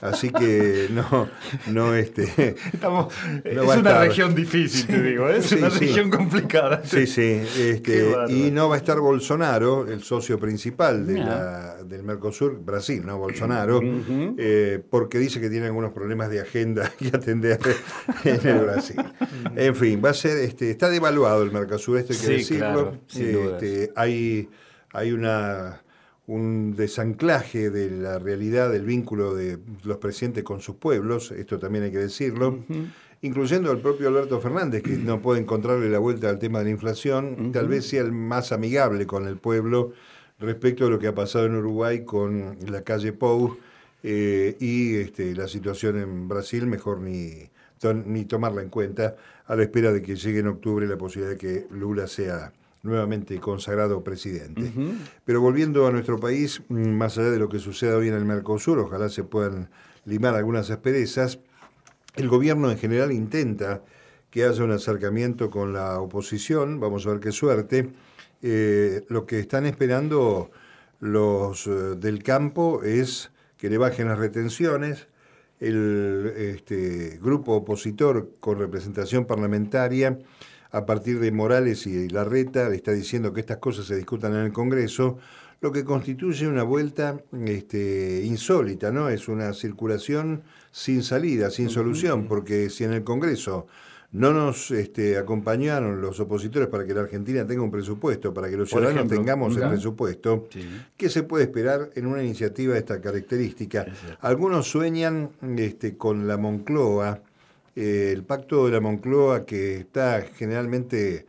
Así 0.00 0.30
que 0.30 0.88
no, 0.90 1.28
no, 1.72 1.94
este, 1.94 2.56
Estamos, 2.72 3.12
No 3.54 3.62
es 3.72 3.78
una 3.78 4.00
región 4.04 4.34
difícil, 4.34 4.86
te 4.86 5.02
digo, 5.02 5.28
¿eh? 5.28 5.38
es 5.38 5.46
Sí, 5.46 5.54
una 5.56 5.68
región 5.70 6.10
complicada. 6.10 6.82
Sí, 6.84 7.06
sí. 7.06 7.42
este, 7.58 8.14
y 8.28 8.50
no 8.50 8.68
va 8.68 8.74
a 8.74 8.78
estar 8.78 8.98
Bolsonaro, 9.00 9.86
el 9.86 10.02
socio 10.02 10.38
principal 10.38 11.06
de 11.06 11.18
la- 11.18 11.82
del 11.84 12.02
Mercosur, 12.02 12.58
Brasil, 12.64 13.02
¿no? 13.04 13.18
Bolsonaro, 13.18 13.80
eh, 14.38 14.82
porque 14.90 15.18
dice 15.18 15.40
que 15.40 15.48
tiene 15.50 15.66
algunos 15.66 15.92
problemas 15.92 16.30
de 16.30 16.40
agenda 16.40 16.90
que 16.98 17.08
atender 17.08 17.58
en 18.24 18.46
el 18.46 18.58
Brasil. 18.60 18.96
En 19.56 19.74
fin, 19.76 20.00
va 20.04 20.10
a 20.10 20.14
ser, 20.14 20.38
este, 20.38 20.70
está 20.70 20.88
devaluado 20.90 21.42
el 21.42 21.50
Mercosur, 21.52 21.98
esto 21.98 22.13
hay 22.14 22.20
que 22.20 22.26
Sí, 22.26 22.54
decirlo. 22.54 22.98
claro. 23.08 23.54
Este, 23.58 23.92
hay, 23.96 24.48
hay 24.92 25.12
una 25.12 25.80
un 26.26 26.74
desanclaje 26.74 27.68
de 27.68 27.90
la 27.90 28.18
realidad 28.18 28.70
del 28.72 28.86
vínculo 28.86 29.34
de 29.34 29.58
los 29.82 29.98
presidentes 29.98 30.42
con 30.42 30.60
sus 30.60 30.76
pueblos, 30.76 31.30
esto 31.32 31.58
también 31.58 31.84
hay 31.84 31.90
que 31.90 31.98
decirlo, 31.98 32.60
incluyendo 33.20 33.70
al 33.70 33.78
propio 33.80 34.08
Alberto 34.08 34.40
Fernández, 34.40 34.82
que 34.82 34.92
no 34.96 35.20
puede 35.20 35.40
encontrarle 35.42 35.90
la 35.90 35.98
vuelta 35.98 36.30
al 36.30 36.38
tema 36.38 36.60
de 36.60 36.64
la 36.64 36.70
inflación, 36.70 37.52
tal 37.52 37.68
vez 37.68 37.86
sea 37.86 38.00
el 38.00 38.12
más 38.12 38.52
amigable 38.52 39.06
con 39.06 39.28
el 39.28 39.36
pueblo 39.36 39.92
respecto 40.38 40.86
a 40.86 40.90
lo 40.90 40.98
que 40.98 41.08
ha 41.08 41.14
pasado 41.14 41.44
en 41.44 41.56
Uruguay 41.56 42.04
con 42.06 42.56
la 42.68 42.80
calle 42.82 43.12
Pou 43.12 43.58
eh, 44.02 44.56
y 44.60 44.96
este, 44.96 45.34
la 45.34 45.46
situación 45.46 45.98
en 45.98 46.26
Brasil, 46.26 46.66
mejor 46.66 47.00
ni, 47.00 47.50
ni 48.06 48.24
tomarla 48.24 48.62
en 48.62 48.70
cuenta 48.70 49.14
a 49.46 49.56
la 49.56 49.62
espera 49.62 49.92
de 49.92 50.02
que 50.02 50.16
llegue 50.16 50.40
en 50.40 50.48
octubre 50.48 50.86
la 50.86 50.96
posibilidad 50.96 51.32
de 51.32 51.38
que 51.38 51.66
Lula 51.70 52.06
sea 52.06 52.52
nuevamente 52.82 53.38
consagrado 53.40 54.04
presidente. 54.04 54.70
Pero 55.24 55.40
volviendo 55.40 55.86
a 55.86 55.92
nuestro 55.92 56.20
país, 56.20 56.62
mm, 56.68 56.90
más 56.90 57.16
allá 57.18 57.30
de 57.30 57.38
lo 57.38 57.48
que 57.48 57.58
suceda 57.58 57.96
hoy 57.96 58.08
en 58.08 58.14
el 58.14 58.24
Mercosur, 58.24 58.78
ojalá 58.78 59.08
se 59.08 59.24
puedan 59.24 59.70
limar 60.04 60.34
algunas 60.34 60.70
asperezas, 60.70 61.38
el 62.14 62.28
gobierno 62.28 62.70
en 62.70 62.78
general 62.78 63.10
intenta 63.10 63.82
que 64.30 64.44
haya 64.44 64.64
un 64.64 64.72
acercamiento 64.72 65.50
con 65.50 65.72
la 65.72 66.00
oposición, 66.00 66.78
vamos 66.78 67.06
a 67.06 67.10
ver 67.10 67.20
qué 67.20 67.32
suerte. 67.32 67.90
Eh, 68.42 69.04
lo 69.08 69.26
que 69.26 69.38
están 69.38 69.64
esperando 69.64 70.50
los 71.00 71.66
eh, 71.66 71.70
del 71.96 72.22
campo 72.22 72.82
es 72.82 73.30
que 73.56 73.70
le 73.70 73.78
bajen 73.78 74.08
las 74.08 74.18
retenciones. 74.18 75.06
El 75.60 76.32
este, 76.36 77.18
grupo 77.22 77.54
opositor 77.54 78.32
con 78.40 78.58
representación 78.58 79.24
parlamentaria, 79.24 80.18
a 80.70 80.86
partir 80.86 81.20
de 81.20 81.30
Morales 81.30 81.86
y 81.86 82.08
Larreta, 82.08 82.68
le 82.68 82.76
está 82.76 82.92
diciendo 82.92 83.32
que 83.32 83.40
estas 83.40 83.58
cosas 83.58 83.86
se 83.86 83.96
discutan 83.96 84.34
en 84.34 84.46
el 84.46 84.52
Congreso, 84.52 85.18
lo 85.60 85.72
que 85.72 85.84
constituye 85.84 86.46
una 86.46 86.62
vuelta 86.62 87.22
este, 87.46 88.22
insólita, 88.24 88.90
¿no? 88.90 89.08
Es 89.08 89.28
una 89.28 89.54
circulación 89.54 90.42
sin 90.70 91.02
salida, 91.02 91.50
sin 91.50 91.70
solución, 91.70 92.26
porque 92.26 92.68
si 92.70 92.84
en 92.84 92.92
el 92.92 93.04
Congreso 93.04 93.66
no 94.14 94.32
nos 94.32 94.70
este, 94.70 95.18
acompañaron 95.18 96.00
los 96.00 96.20
opositores 96.20 96.68
para 96.68 96.86
que 96.86 96.94
la 96.94 97.00
Argentina 97.00 97.44
tenga 97.44 97.62
un 97.62 97.70
presupuesto, 97.72 98.32
para 98.32 98.48
que 98.48 98.56
los 98.56 98.70
Por 98.70 98.78
ciudadanos 98.78 99.06
ejemplo, 99.06 99.18
tengamos 99.18 99.56
el 99.56 99.68
presupuesto, 99.68 100.46
Sí. 100.50 100.64
¿qué 100.96 101.08
se 101.10 101.24
puede 101.24 101.44
esperar 101.44 101.90
en 101.96 102.06
una 102.06 102.22
iniciativa 102.22 102.74
de 102.74 102.78
esta 102.78 103.00
característica? 103.00 103.86
Algunos 104.20 104.70
sueñan 104.70 105.30
este, 105.58 105.96
con 105.96 106.28
la 106.28 106.36
Moncloa, 106.36 107.22
eh, 107.74 108.12
el 108.14 108.22
pacto 108.22 108.66
de 108.66 108.72
la 108.72 108.80
Moncloa 108.80 109.44
que 109.44 109.78
está 109.78 110.22
generalmente 110.22 111.26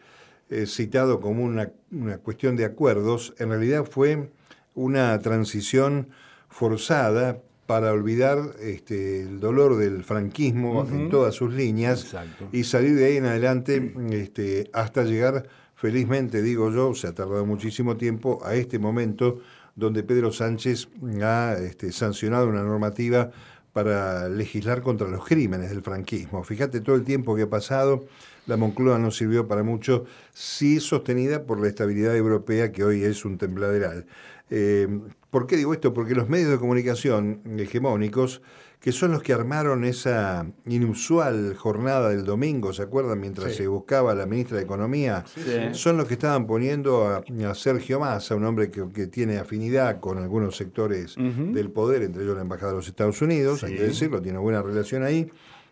eh, 0.51 0.67
citado 0.67 1.19
como 1.19 1.43
una, 1.43 1.71
una 1.91 2.19
cuestión 2.19 2.55
de 2.55 2.65
acuerdos, 2.65 3.33
en 3.39 3.49
realidad 3.49 3.85
fue 3.89 4.29
una 4.75 5.17
transición 5.21 6.09
forzada 6.49 7.39
para 7.65 7.91
olvidar 7.91 8.37
este, 8.61 9.21
el 9.21 9.39
dolor 9.39 9.77
del 9.77 10.03
franquismo 10.03 10.87
en 10.89 11.09
todas 11.09 11.33
sus 11.33 11.53
líneas 11.53 12.03
Exacto. 12.03 12.47
y 12.51 12.63
salir 12.63 12.95
de 12.95 13.05
ahí 13.05 13.17
en 13.17 13.25
adelante 13.25 13.93
este, 14.11 14.69
hasta 14.73 15.03
llegar, 15.03 15.47
felizmente 15.75 16.41
digo 16.41 16.71
yo, 16.71 16.93
se 16.93 17.07
ha 17.07 17.13
tardado 17.13 17.45
muchísimo 17.45 17.97
tiempo, 17.97 18.39
a 18.45 18.55
este 18.55 18.77
momento 18.77 19.39
donde 19.75 20.03
Pedro 20.03 20.31
Sánchez 20.31 20.87
ha 21.21 21.55
este, 21.59 21.91
sancionado 21.91 22.47
una 22.47 22.63
normativa 22.63 23.31
para 23.73 24.29
legislar 24.29 24.81
contra 24.81 25.09
los 25.09 25.25
crímenes 25.25 25.69
del 25.69 25.81
franquismo. 25.81 26.43
Fíjate 26.43 26.79
todo 26.79 26.95
el 26.95 27.03
tiempo 27.03 27.35
que 27.35 27.41
ha 27.41 27.49
pasado, 27.49 28.05
la 28.45 28.55
Moncloa 28.55 28.99
no 28.99 29.11
sirvió 29.11 29.47
para 29.47 29.63
mucho, 29.63 30.05
sí 30.33 30.79
sostenida 30.79 31.43
por 31.43 31.59
la 31.59 31.67
estabilidad 31.67 32.15
europea 32.15 32.71
que 32.71 32.85
hoy 32.85 33.03
es 33.03 33.25
un 33.25 33.37
tembladeral. 33.37 34.05
Eh, 34.49 34.87
¿Por 35.31 35.47
qué 35.47 35.57
digo 35.57 35.73
esto? 35.73 35.93
Porque 35.93 36.15
los 36.15 36.29
medios 36.29 36.49
de 36.51 36.57
comunicación 36.57 37.41
hegemónicos, 37.57 38.41
que 38.79 38.91
son 38.91 39.11
los 39.11 39.23
que 39.23 39.33
armaron 39.33 39.83
esa 39.83 40.45
inusual 40.67 41.55
jornada 41.55 42.09
del 42.09 42.23
domingo, 42.23 42.71
¿se 42.71 42.83
acuerdan? 42.83 43.19
Mientras 43.19 43.51
Sí. 43.51 43.57
se 43.63 43.67
buscaba 43.67 44.11
a 44.11 44.15
la 44.15 44.27
ministra 44.27 44.57
de 44.57 44.63
Economía, 44.63 45.23
Sí. 45.33 45.41
son 45.71 45.97
los 45.97 46.07
que 46.07 46.13
estaban 46.13 46.45
poniendo 46.45 47.07
a, 47.07 47.23
a 47.49 47.55
Sergio 47.55 47.99
Massa, 47.99 48.35
un 48.35 48.45
hombre 48.45 48.69
que, 48.69 48.87
que 48.93 49.07
tiene 49.07 49.37
afinidad 49.39 49.99
con 49.99 50.19
algunos 50.19 50.55
sectores 50.55 51.15
del 51.17 51.71
poder, 51.71 52.03
entre 52.03 52.23
ellos 52.23 52.35
la 52.35 52.43
Embajada 52.43 52.71
de 52.73 52.77
los 52.77 52.87
Estados 52.87 53.21
Unidos, 53.23 53.63
hay 53.63 53.75
que 53.75 53.83
decirlo, 53.83 54.21
tiene 54.21 54.37
buena 54.37 54.61
relación 54.61 55.03
ahí, 55.03 55.29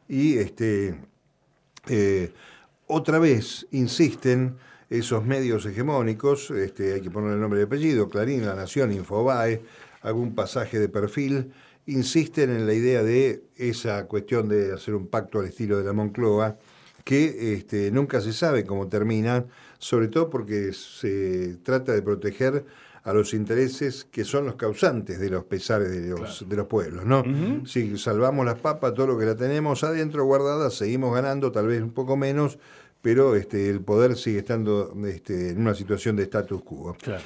y 0.09 0.37
este 0.39 0.99
eh, 1.87 2.31
otra 2.87 3.19
vez 3.19 3.67
insisten 3.71 4.55
esos 4.97 5.25
medios 5.25 5.65
hegemónicos, 5.65 6.51
este, 6.51 6.93
hay 6.93 7.01
que 7.01 7.09
poner 7.09 7.33
el 7.33 7.41
nombre 7.41 7.59
y 7.59 7.63
apellido, 7.63 8.09
Clarín, 8.09 8.45
La 8.45 8.53
Nación, 8.53 8.91
Infobae, 8.93 9.61
algún 10.01 10.35
pasaje 10.35 10.77
de 10.77 10.87
perfil, 10.87 11.51
insisten 11.87 12.51
en 12.51 12.67
la 12.67 12.73
idea 12.73 13.01
de 13.01 13.43
esa 13.57 14.05
cuestión 14.05 14.47
de 14.49 14.71
hacer 14.71 14.93
un 14.93 15.07
pacto 15.07 15.39
al 15.39 15.47
estilo 15.47 15.79
de 15.79 15.83
la 15.83 15.93
Moncloa, 15.93 16.57
que 17.03 17.55
este, 17.55 17.89
nunca 17.89 18.21
se 18.21 18.33
sabe 18.33 18.65
cómo 18.65 18.87
termina, 18.87 19.45
sobre 19.79 20.09
todo 20.09 20.29
porque 20.29 20.73
se 20.73 21.57
trata 21.63 21.91
de 21.93 22.03
proteger 22.03 22.63
a 23.03 23.13
los 23.13 23.33
intereses 23.33 24.05
que 24.05 24.23
son 24.23 24.45
los 24.45 24.55
causantes 24.55 25.19
de 25.19 25.29
los 25.29 25.43
pesares 25.43 25.89
de 25.91 26.07
los, 26.07 26.47
de 26.47 26.55
los 26.55 26.67
pueblos, 26.67 27.03
¿no? 27.03 27.23
Si 27.65 27.97
salvamos 27.97 28.45
las 28.45 28.59
papas, 28.59 28.93
todo 28.93 29.07
lo 29.07 29.17
que 29.17 29.25
la 29.25 29.35
tenemos 29.35 29.83
adentro 29.83 30.23
guardada, 30.23 30.69
seguimos 30.69 31.13
ganando, 31.13 31.51
tal 31.51 31.67
vez 31.67 31.81
un 31.81 31.91
poco 31.91 32.15
menos, 32.15 32.59
pero 33.03 33.35
este, 33.35 33.69
el 33.69 33.81
poder 33.81 34.15
sigue 34.15 34.39
estando 34.39 34.95
este, 35.05 35.49
en 35.49 35.59
una 35.59 35.75
situación 35.75 36.15
de 36.15 36.23
status 36.23 36.63
quo. 36.63 36.95
Claro. 37.01 37.21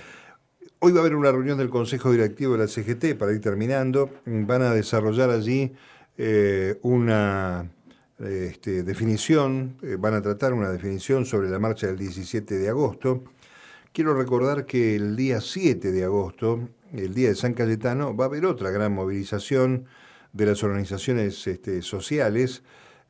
Hoy 0.80 0.92
va 0.92 0.98
a 0.98 1.02
haber 1.02 1.16
una 1.16 1.32
reunión 1.32 1.60
del 1.60 1.70
Consejo 1.70 2.12
Directivo 2.12 2.54
de 2.54 2.60
la 2.60 2.68
CGT 2.68 3.16
para 3.16 3.32
ir 3.32 3.42
terminando. 3.42 4.10
Van 4.26 4.64
a 4.64 4.74
desarrollar 4.74 5.30
allí 5.30 5.72
eh, 6.18 6.80
una 6.82 7.70
este, 8.18 8.82
definición, 8.82 9.78
eh, 9.84 9.98
van 10.00 10.16
a 10.16 10.22
tratar 10.24 10.54
una 10.54 10.72
definición 10.72 11.28
sobre 11.28 11.48
la 11.48 11.60
marcha 11.60 11.86
del 11.86 11.98
17 11.98 12.58
de 12.58 12.70
agosto. 12.70 13.24
Quiero 13.94 14.16
recordar 14.16 14.66
que 14.66 14.96
el 14.96 15.16
día 15.16 15.42
7 15.42 15.92
de 15.92 16.04
agosto, 16.04 16.70
el 16.92 17.14
día 17.14 17.30
de 17.30 17.36
San 17.36 17.54
Cayetano, 17.54 18.16
va 18.16 18.26
a 18.26 18.28
haber 18.30 18.48
otra 18.48 18.72
gran 18.72 18.94
movilización 18.94 19.86
de 20.34 20.46
las 20.48 20.64
organizaciones 20.64 21.46
este, 21.46 21.84
sociales 21.84 22.64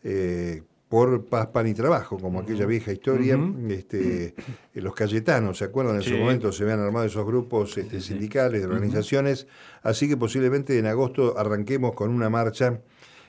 eh, 0.03 0.63
por 0.89 1.25
paz, 1.25 1.47
pan 1.47 1.67
y 1.67 1.73
trabajo, 1.73 2.17
como 2.17 2.39
aquella 2.39 2.65
vieja 2.65 2.91
historia. 2.93 3.37
este, 3.69 4.25
eh, 4.27 4.33
los 4.75 4.95
Cayetanos, 4.95 5.57
¿se 5.57 5.65
acuerdan? 5.65 5.97
En 5.97 6.01
Sí. 6.01 6.11
su 6.11 6.17
momento 6.17 6.51
se 6.51 6.63
habían 6.63 6.79
armado 6.79 7.05
esos 7.05 7.25
grupos 7.25 7.77
este, 7.77 7.99
sí. 7.99 8.09
sindicales, 8.13 8.61
de 8.61 8.67
organizaciones, 8.67 9.47
así 9.83 10.07
que 10.07 10.15
posiblemente 10.15 10.77
en 10.79 10.85
agosto 10.85 11.37
arranquemos 11.37 11.93
con 11.93 12.09
una 12.11 12.29
marcha. 12.29 12.79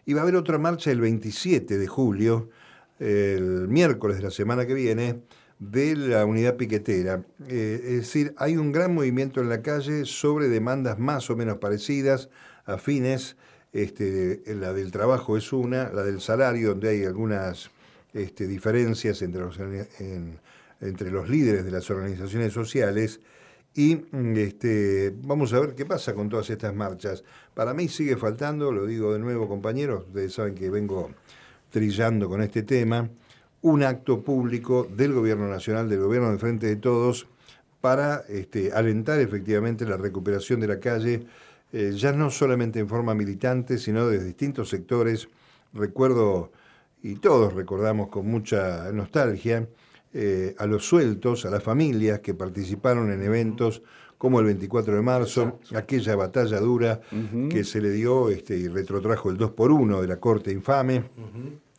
Y 0.07 0.15
va 0.15 0.21
a 0.21 0.23
haber 0.23 0.37
otra 0.37 0.57
marcha 0.59 0.91
el 0.93 1.01
27 1.01 1.77
de 1.79 1.87
julio, 1.87 2.49
el 2.99 3.69
miércoles 3.69 4.17
de 4.19 4.23
la 4.23 4.31
semana 4.31 4.67
que 4.67 4.75
viene, 4.75 5.21
de 5.59 5.97
la 5.97 6.25
unidad 6.25 6.57
piquetera. 6.57 7.25
Eh, 7.49 7.81
es 7.83 7.97
decir, 7.99 8.35
hay 8.39 8.57
un 8.57 8.71
gran 8.73 8.95
movimiento 8.95 9.41
en 9.41 9.49
la 9.49 9.61
calle 9.63 10.05
sobre 10.05 10.49
demandas 10.49 10.99
más 10.99 11.29
o 11.31 11.37
menos 11.37 11.59
parecidas, 11.59 12.31
afines. 12.65 13.37
Este, 13.73 14.43
la 14.55 14.73
del 14.73 14.91
trabajo 14.91 15.37
es 15.37 15.53
una, 15.53 15.91
la 15.93 16.03
del 16.03 16.21
salario, 16.21 16.71
donde 16.71 16.89
hay 16.89 17.05
algunas 17.05 17.71
este, 18.15 18.47
diferencias 18.47 19.21
entre 19.23 19.43
los, 19.43 19.59
en- 19.59 20.39
entre 20.81 21.11
los 21.11 21.29
líderes 21.29 21.65
de 21.65 21.71
las 21.71 21.91
organizaciones 21.91 22.53
sociales. 22.53 23.21
Y 23.75 24.01
este, 24.37 25.15
vamos 25.23 25.53
a 25.53 25.61
ver 25.61 25.75
qué 25.75 25.85
pasa 25.85 26.15
con 26.15 26.29
todas 26.29 26.49
estas 26.51 26.75
marchas. 26.75 27.23
Para 27.55 27.75
mí 27.75 27.89
sigue 27.89 28.17
faltando, 28.17 28.73
lo 28.73 28.87
digo 28.87 29.13
de 29.13 29.19
nuevo 29.19 29.47
compañeros, 29.47 30.05
ustedes 30.09 30.33
saben 30.33 30.55
que 30.55 30.71
vengo 30.71 31.11
trillando 31.71 32.29
con 32.29 32.41
este 32.43 32.63
tema, 32.63 33.09
un 33.61 33.83
acto 33.83 34.23
público 34.23 34.89
del 34.91 35.13
Gobierno 35.13 35.49
Nacional, 35.49 35.89
del 35.89 36.01
Gobierno 36.01 36.31
de 36.33 36.39
Frente 36.39 36.67
de 36.67 36.77
Todos, 36.77 37.27
para 37.81 38.25
este, 38.29 38.73
alentar 38.73 39.21
efectivamente 39.21 39.85
la 39.85 39.97
recuperación 39.97 40.59
de 40.61 40.69
la 40.69 40.81
calle, 40.81 41.27
eh, 41.73 41.93
ya 41.95 42.13
no 42.13 42.31
solamente 42.31 42.79
en 42.79 42.89
forma 42.89 43.15
militante, 43.15 43.79
sino 43.79 44.09
desde 44.09 44.27
distintos 44.27 44.69
sectores. 44.69 45.29
Recuerdo, 45.73 46.53
y 47.03 47.17
todos 47.17 47.53
recordamos 47.53 48.09
con 48.09 48.27
mucha 48.27 48.91
nostalgia, 48.93 49.69
eh, 50.15 50.55
a 50.59 50.67
los 50.67 50.87
sueltos, 50.87 51.45
a 51.45 51.51
las 51.51 51.63
familias 51.63 52.21
que 52.21 52.33
participaron 52.33 53.13
en 53.13 53.23
eventos 53.23 53.83
como 54.17 54.41
el 54.41 54.47
24 54.47 54.97
de 54.97 55.03
marzo, 55.03 55.61
aquella 55.75 56.17
batalla 56.17 56.59
dura 56.59 57.01
que 57.51 57.63
se 57.63 57.81
le 57.81 57.91
dio 57.91 58.31
este, 58.31 58.57
y 58.57 58.67
retrotrajo 58.67 59.31
el 59.31 59.37
2 59.37 59.53
por 59.53 59.71
1 59.71 60.01
de 60.01 60.09
la 60.09 60.19
Corte 60.19 60.51
Infame. 60.51 61.05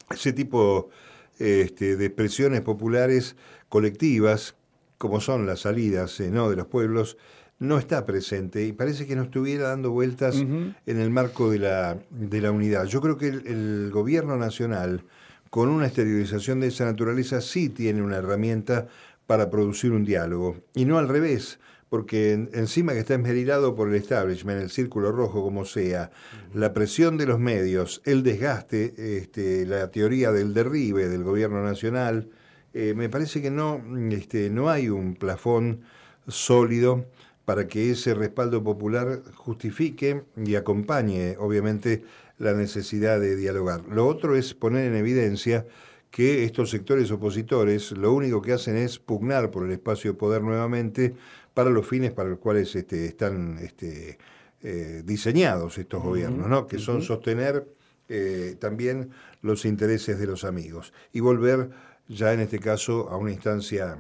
Ese 0.10 0.32
tipo 0.32 0.90
este, 1.38 1.98
de 1.98 2.06
expresiones 2.06 2.62
populares 2.62 3.36
colectivas, 3.68 4.56
como 4.98 5.20
son 5.20 5.46
las 5.46 5.62
salidas 5.62 6.20
eh, 6.22 6.32
¿no? 6.32 6.50
de 6.50 6.56
los 6.56 6.68
pueblos, 6.68 7.18
no 7.60 7.78
está 7.78 8.06
presente 8.06 8.66
y 8.66 8.72
parece 8.72 9.06
que 9.06 9.16
no 9.16 9.24
estuviera 9.24 9.68
dando 9.70 9.92
vueltas 9.92 10.36
en 10.36 10.76
el 11.00 11.10
marco 11.10 11.52
de 11.52 11.60
la, 11.60 11.98
de 12.10 12.42
la 12.42 12.52
unidad. 12.52 12.86
Yo 12.86 13.02
creo 13.02 13.18
que 13.18 13.28
el, 13.28 13.46
el 13.48 13.90
gobierno 13.92 14.38
nacional, 14.38 15.04
con 15.50 15.70
una 15.70 15.86
exteriorización 15.88 16.60
de 16.62 16.68
esa 16.68 16.86
naturaleza, 16.86 17.42
sí 17.42 17.70
tiene 17.70 18.02
una 18.02 18.18
herramienta 18.18 18.88
para 19.28 19.50
producir 19.50 19.92
un 19.92 20.06
diálogo, 20.06 20.56
y 20.74 20.86
no 20.86 20.98
al 20.98 21.08
revés, 21.10 21.60
porque 21.90 22.34
en- 22.34 22.50
encima 22.54 22.94
que 22.94 23.00
está 23.00 23.16
esmerilado 23.16 23.76
por 23.76 23.90
el 23.90 23.96
establishment, 23.96 24.62
el 24.62 24.70
círculo 24.70 25.12
rojo 25.12 25.44
como 25.44 25.66
sea, 25.66 26.12
la 26.54 26.72
presión 26.74 27.18
de 27.18 27.26
los 27.26 27.40
medios, 27.40 28.02
el 28.06 28.24
desgaste, 28.24 29.18
este, 29.18 29.66
la 29.66 29.90
teoría 29.92 30.32
del 30.32 30.54
derribe 30.54 31.08
del 31.10 31.24
gobierno 31.24 31.64
nacional, 31.64 32.30
eh, 32.74 32.94
me 32.96 33.10
parece 33.10 33.42
que 33.42 33.52
no, 33.52 33.82
este, 34.12 34.50
no 34.50 34.70
hay 34.70 34.90
un 34.90 35.16
plafón 35.16 35.82
sólido 36.28 37.06
para 37.50 37.68
que 37.68 37.90
ese 37.90 38.14
respaldo 38.14 38.64
popular 38.64 39.24
justifique 39.34 40.22
y 40.38 40.54
acompañe, 40.54 41.36
obviamente, 41.40 42.04
la 42.38 42.54
necesidad 42.54 43.20
de 43.20 43.36
dialogar. 43.36 43.82
Lo 43.90 44.06
otro 44.06 44.36
es 44.36 44.54
poner 44.54 44.86
en 44.86 44.96
evidencia 44.96 45.66
que 46.12 46.44
estos 46.44 46.70
sectores 46.70 47.10
opositores 47.10 47.92
lo 47.94 48.14
único 48.14 48.40
que 48.40 48.54
hacen 48.54 48.78
es 48.78 49.00
pugnar 49.00 49.50
por 49.50 49.66
el 49.66 49.72
espacio 49.72 50.12
de 50.12 50.20
poder 50.20 50.44
nuevamente 50.44 51.16
para 51.56 51.72
los 51.72 51.88
fines 51.88 52.12
para 52.12 52.30
los 52.30 52.38
cuales 52.38 52.76
este, 52.76 53.08
están 53.08 53.58
este, 53.58 54.20
eh, 54.62 55.02
diseñados 55.04 55.80
estos 55.80 56.04
gobiernos, 56.04 56.48
¿no? 56.48 56.68
que 56.68 56.78
son 56.78 57.02
sostener 57.02 57.66
eh, 58.10 58.58
también 58.60 59.10
los 59.42 59.66
intereses 59.66 60.20
de 60.20 60.28
los 60.28 60.44
amigos 60.44 60.94
y 61.14 61.20
volver 61.20 61.72
ya 62.08 62.32
en 62.32 62.42
este 62.42 62.60
caso 62.60 63.10
a 63.10 63.18
una 63.18 63.32
instancia 63.32 63.98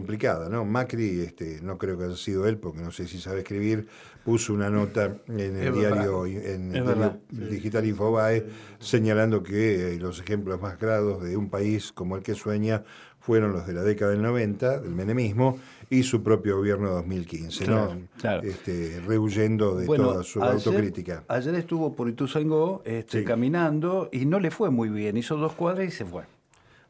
complicada, 0.00 0.48
¿no? 0.48 0.64
Macri, 0.64 1.20
este, 1.20 1.58
no 1.62 1.76
creo 1.76 1.98
que 1.98 2.04
haya 2.04 2.16
sido 2.16 2.46
él, 2.46 2.56
porque 2.58 2.80
no 2.80 2.92
sé 2.92 3.08
si 3.08 3.20
sabe 3.20 3.40
escribir, 3.40 3.88
puso 4.24 4.54
una 4.54 4.70
nota 4.70 5.16
en 5.26 5.40
el 5.40 5.56
Es 5.66 5.74
diario, 5.74 6.26
en 6.26 6.74
el 6.76 6.84
diario 6.84 7.20
digital 7.30 7.84
Infobae, 7.84 8.46
señalando 8.78 9.42
que 9.42 9.94
eh, 9.94 9.98
los 9.98 10.20
ejemplos 10.20 10.60
más 10.62 10.78
grados 10.78 11.24
de 11.24 11.36
un 11.36 11.50
país 11.50 11.90
como 11.92 12.14
el 12.16 12.22
que 12.22 12.34
sueña 12.36 12.84
fueron 13.18 13.52
los 13.52 13.66
de 13.66 13.72
la 13.74 13.82
década 13.82 14.12
del 14.12 14.22
90, 14.22 14.78
del 14.78 14.94
menemismo, 14.94 15.58
y 15.90 16.04
su 16.04 16.22
propio 16.22 16.58
gobierno 16.58 16.86
de 16.90 16.94
2015, 16.94 17.64
Claro, 17.64 17.94
¿no? 17.96 18.00
claro. 18.20 18.42
Este, 18.48 19.00
rehuyendo 19.04 19.74
de 19.76 19.86
Bueno, 19.86 20.04
toda 20.12 20.22
su 20.22 20.40
ayer- 20.40 20.54
autocrítica. 20.54 21.24
Ayer 21.26 21.54
estuvo 21.56 21.96
por 21.96 22.08
Ituzaingó 22.08 22.80
este, 22.84 23.18
Sí. 23.18 23.24
caminando 23.24 24.08
y 24.12 24.24
no 24.24 24.38
le 24.38 24.52
fue 24.52 24.70
muy 24.70 24.88
bien. 24.88 25.16
Hizo 25.16 25.36
dos 25.36 25.52
cuadras 25.54 25.88
y 25.88 25.90
se 25.90 26.04
fue. 26.04 26.22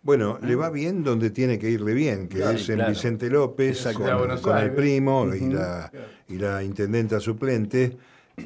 Bueno, 0.02 0.38
le 0.42 0.54
va 0.54 0.70
bien 0.70 1.04
donde 1.04 1.30
tiene 1.30 1.58
que 1.58 1.70
irle 1.70 1.92
bien, 1.92 2.26
que 2.28 2.38
Claro, 2.38 2.56
es 2.56 2.68
en 2.70 2.76
claro. 2.76 2.90
Vicente 2.90 3.28
López, 3.28 3.86
con, 4.40 4.56
el 4.56 4.72
primo 4.72 5.28
y, 5.34 5.40
la, 5.50 5.92
y 6.28 6.36
la 6.38 6.62
intendenta 6.64 7.20
suplente, 7.20 7.96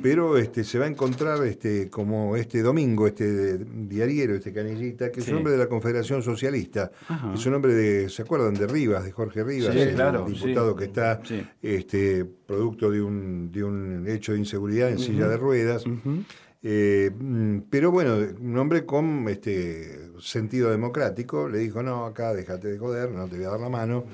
pero 0.02 0.36
este, 0.36 0.64
se 0.64 0.80
va 0.80 0.86
a 0.86 0.88
encontrar 0.88 1.44
este, 1.44 1.88
como 1.88 2.34
este 2.36 2.60
domingo, 2.62 3.06
este 3.06 3.58
diariero, 3.58 4.34
este 4.34 4.52
canillita, 4.52 5.12
que 5.12 5.20
es 5.20 5.28
un 5.28 5.36
hombre 5.36 5.52
de 5.52 5.58
la 5.58 5.68
Confederación 5.68 6.22
Socialista, 6.24 6.90
Ajá. 7.06 7.32
es 7.34 7.46
un 7.46 7.54
hombre 7.54 7.74
de, 7.74 8.08
¿se 8.08 8.22
acuerdan? 8.22 8.54
De 8.54 8.66
Rivas, 8.66 9.04
de 9.04 9.12
Jorge 9.12 9.44
Rivas, 9.44 9.72
Sí, 9.72 9.80
el 9.80 9.94
claro, 9.94 10.26
diputado 10.26 10.72
sí. 10.72 10.78
que 10.78 10.84
está 10.86 11.20
este, 11.62 12.24
producto 12.24 12.90
de 12.90 13.00
un, 13.00 13.52
de 13.52 13.62
un 13.62 14.04
hecho 14.08 14.32
de 14.32 14.38
inseguridad 14.38 14.90
en 14.90 14.98
silla 14.98 15.28
de 15.28 15.36
ruedas. 15.36 15.84
Eh, 16.66 17.10
mm, 17.16 17.58
pero 17.68 17.90
bueno, 17.90 18.16
un 18.40 18.56
hombre 18.56 18.86
con 18.86 19.28
este 19.28 20.08
sentido 20.18 20.70
democrático 20.70 21.46
le 21.46 21.58
dijo, 21.58 21.82
no, 21.82 22.06
acá 22.06 22.32
déjate 22.32 22.68
de 22.68 22.78
joder, 22.78 23.10
no 23.10 23.28
te 23.28 23.36
voy 23.36 23.44
a 23.44 23.50
dar 23.50 23.60
la 23.60 23.68
mano. 23.68 24.04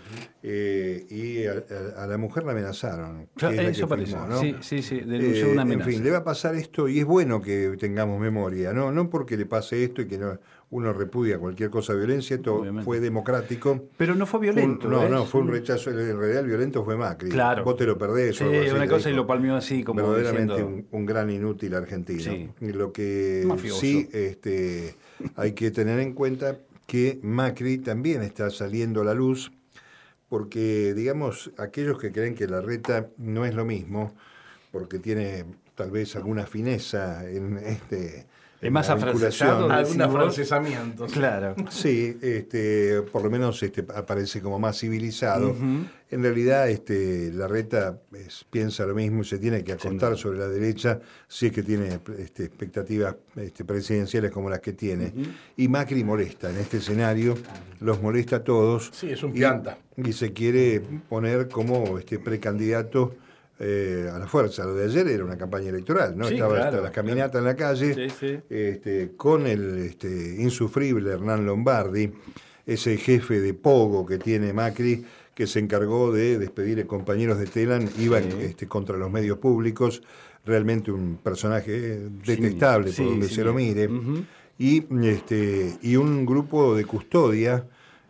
Eh, 0.43 1.07
y 1.11 1.47
a, 1.47 1.53
a- 1.97 2.03
a 2.05 2.07
la 2.09 2.19
mujer 2.19 2.43
la 2.45 2.53
amenazaron. 2.53 3.29
Claro, 3.37 3.55
es 3.61 3.77
Eso 3.79 3.87
parece. 3.87 4.13
firmó, 4.13 4.27
¿no? 4.27 4.41
Sí, 4.41 4.57
sí, 4.63 4.83
sí. 4.83 5.01
Denunció 5.01 5.47
Eh, 5.47 5.53
una 5.53 5.63
en 5.63 5.69
amenaza. 5.69 5.91
fin, 5.91 6.03
le 6.03 6.11
va 6.11 6.19
a 6.19 6.25
pasar 6.25 6.57
esto 6.57 6.89
y 6.89 6.99
es 6.99 7.05
bueno 7.05 7.41
que 7.41 7.77
tengamos 7.79 8.21
memoria, 8.21 8.73
¿no? 8.73 8.91
No 8.91 9.09
porque 9.11 9.37
le 9.37 9.47
pase 9.47 9.85
esto 9.85 10.03
y 10.03 10.07
que 10.07 10.19
no, 10.19 10.39
uno 10.73 10.93
repudia 10.93 11.39
cualquier 11.39 11.69
cosa 11.69 11.93
de 11.95 11.99
violencia, 11.99 12.37
esto 12.37 12.55
Obviamente. 12.57 12.85
fue 12.85 13.01
democrático. 13.01 13.89
Pero 13.97 14.15
no 14.15 14.25
fue 14.27 14.39
un- 14.39 14.43
violento. 14.43 14.89
no, 14.89 15.09
no, 15.09 15.25
fue 15.27 15.41
un 15.41 15.49
rechazo. 15.49 15.91
En 15.91 15.97
realidad 16.17 16.41
el 16.43 16.47
violento 16.47 16.85
fue 16.85 16.97
Macri. 16.97 17.29
Claro. 17.29 17.65
Vos 17.65 17.77
te 17.77 17.87
lo 17.87 17.99
perdés. 17.99 18.37
Sí, 18.37 18.45
o 18.45 18.49
algo 18.49 18.61
así, 18.63 18.71
una 18.71 18.87
cosa 18.89 19.11
y 19.11 19.15
lo 19.15 19.27
palmeó 19.27 19.57
así 19.57 19.83
como 19.83 20.01
verdaderamente 20.03 20.53
diciendo... 20.55 20.87
un, 20.93 21.01
un 21.01 21.07
gran 21.07 21.29
inútil 21.29 21.75
argentino. 21.75 22.23
Sí. 22.23 22.49
Lo 22.61 22.93
que 22.93 23.43
Mafioso. 23.47 23.81
sí 23.81 24.09
este, 24.13 24.95
hay 25.35 25.53
que 25.53 25.73
tener 25.73 25.99
en 25.99 26.13
cuenta 26.13 26.57
que 26.87 27.19
Macri 27.23 27.79
también 27.79 28.23
está 28.23 28.49
saliendo 28.51 29.01
a 29.01 29.05
la 29.05 29.15
luz, 29.15 29.51
porque, 30.29 30.95
digamos, 30.95 31.51
aquellos 31.59 31.99
que 31.99 32.13
creen 32.13 32.35
que 32.37 32.47
la 32.47 32.61
reta 32.61 33.09
no 33.19 33.45
es 33.45 33.55
lo 33.55 33.65
mismo, 33.65 34.15
porque 34.71 34.99
tiene 35.01 35.45
tal 35.75 35.91
vez 35.91 36.15
alguna 36.15 36.47
fineza 36.47 37.29
en 37.29 37.57
este. 37.59 38.27
Es 38.61 38.67
en 38.67 38.73
más 38.75 38.91
afrancesado. 38.91 39.71
Algún 39.71 40.03
afrancesamiento. 40.03 41.07
Claro. 41.07 41.55
Sí, 41.71 42.17
este, 42.21 43.01
por 43.11 43.23
lo 43.25 43.31
menos 43.31 43.63
este, 43.63 43.85
aparece 43.95 44.43
como 44.43 44.59
más 44.59 44.79
civilizado. 44.79 45.57
En 46.11 46.23
realidad, 46.23 46.69
este, 46.69 47.31
la 47.33 47.47
reta 47.47 48.01
es- 48.13 48.45
piensa 48.51 48.85
lo 48.85 48.95
mismo 48.95 49.23
y 49.23 49.25
se 49.25 49.39
tiene 49.39 49.63
que 49.65 49.73
acostar 49.73 50.17
sobre 50.19 50.41
la 50.41 50.49
derecha 50.49 51.01
si 51.29 51.47
es 51.47 51.53
que 51.53 51.63
tiene 51.63 52.01
este, 52.19 52.45
expectativas 52.45 53.15
este, 53.37 53.65
presidenciales 53.65 54.31
como 54.31 54.51
las 54.51 54.61
que 54.61 54.73
tiene. 54.75 55.13
Y 55.57 55.69
Macri 55.69 56.05
molesta 56.05 56.51
en 56.51 56.57
este 56.59 56.79
escenario, 56.79 57.37
los 57.81 58.03
molesta 58.03 58.37
a 58.37 58.45
todos. 58.45 58.91
Sí, 58.93 59.11
es 59.11 59.23
un 59.23 59.31
y- 59.31 59.35
pianta. 59.35 59.79
Y, 59.97 60.13
se 60.13 60.33
quiere 60.33 60.81
poner 61.09 61.49
como 61.49 61.99
este, 61.99 62.19
precandidato 62.19 63.15
eh, 63.63 64.09
a 64.13 64.19
la 64.19 64.27
fuerza. 64.27 64.65
Lo 64.65 64.75
de 64.75 64.87
ayer 64.87 65.07
era 65.07 65.23
una 65.25 65.37
campaña 65.37 65.69
electoral, 65.69 66.17
¿no? 66.17 66.27
Sí, 66.27 66.35
Estaba 66.35 66.55
claro, 66.55 66.69
hasta 66.71 66.81
la 66.83 66.91
caminata 66.93 67.39
en 67.39 67.45
la 67.45 67.55
calle 67.55 67.95
Sí, 67.95 68.09
sí. 68.19 68.39
este, 68.49 69.13
con 69.17 69.47
el 69.47 69.79
este, 69.79 70.37
insufrible 70.39 71.11
Hernán 71.13 71.45
Lombardi, 71.45 72.11
ese 72.67 72.97
jefe 72.97 73.41
de 73.41 73.53
Pogo 73.53 74.07
que 74.07 74.17
tiene 74.19 74.53
Macri, 74.55 75.05
que 75.35 75.47
se 75.47 75.59
encargó 75.59 76.11
de 76.11 76.39
despedir 76.39 76.81
a 76.81 76.87
compañeros 76.87 77.39
de 77.39 77.47
Telan, 77.47 77.89
iba 77.99 78.21
Sí. 78.21 78.29
este, 78.41 78.67
contra 78.67 78.97
los 78.97 79.11
medios 79.11 79.37
públicos, 79.39 80.03
realmente 80.47 80.91
un 80.91 81.19
personaje 81.23 82.09
detestable 82.27 82.93
Sí, 82.93 83.03
por 83.03 83.11
donde 83.13 83.29
se 83.29 83.45
lo 83.45 83.53
mire, 83.53 83.89
y, 84.59 84.85
este, 85.07 85.77
y 85.83 85.97
un 85.97 86.25
grupo 86.25 86.75
de 86.75 86.85
custodia 86.87 87.67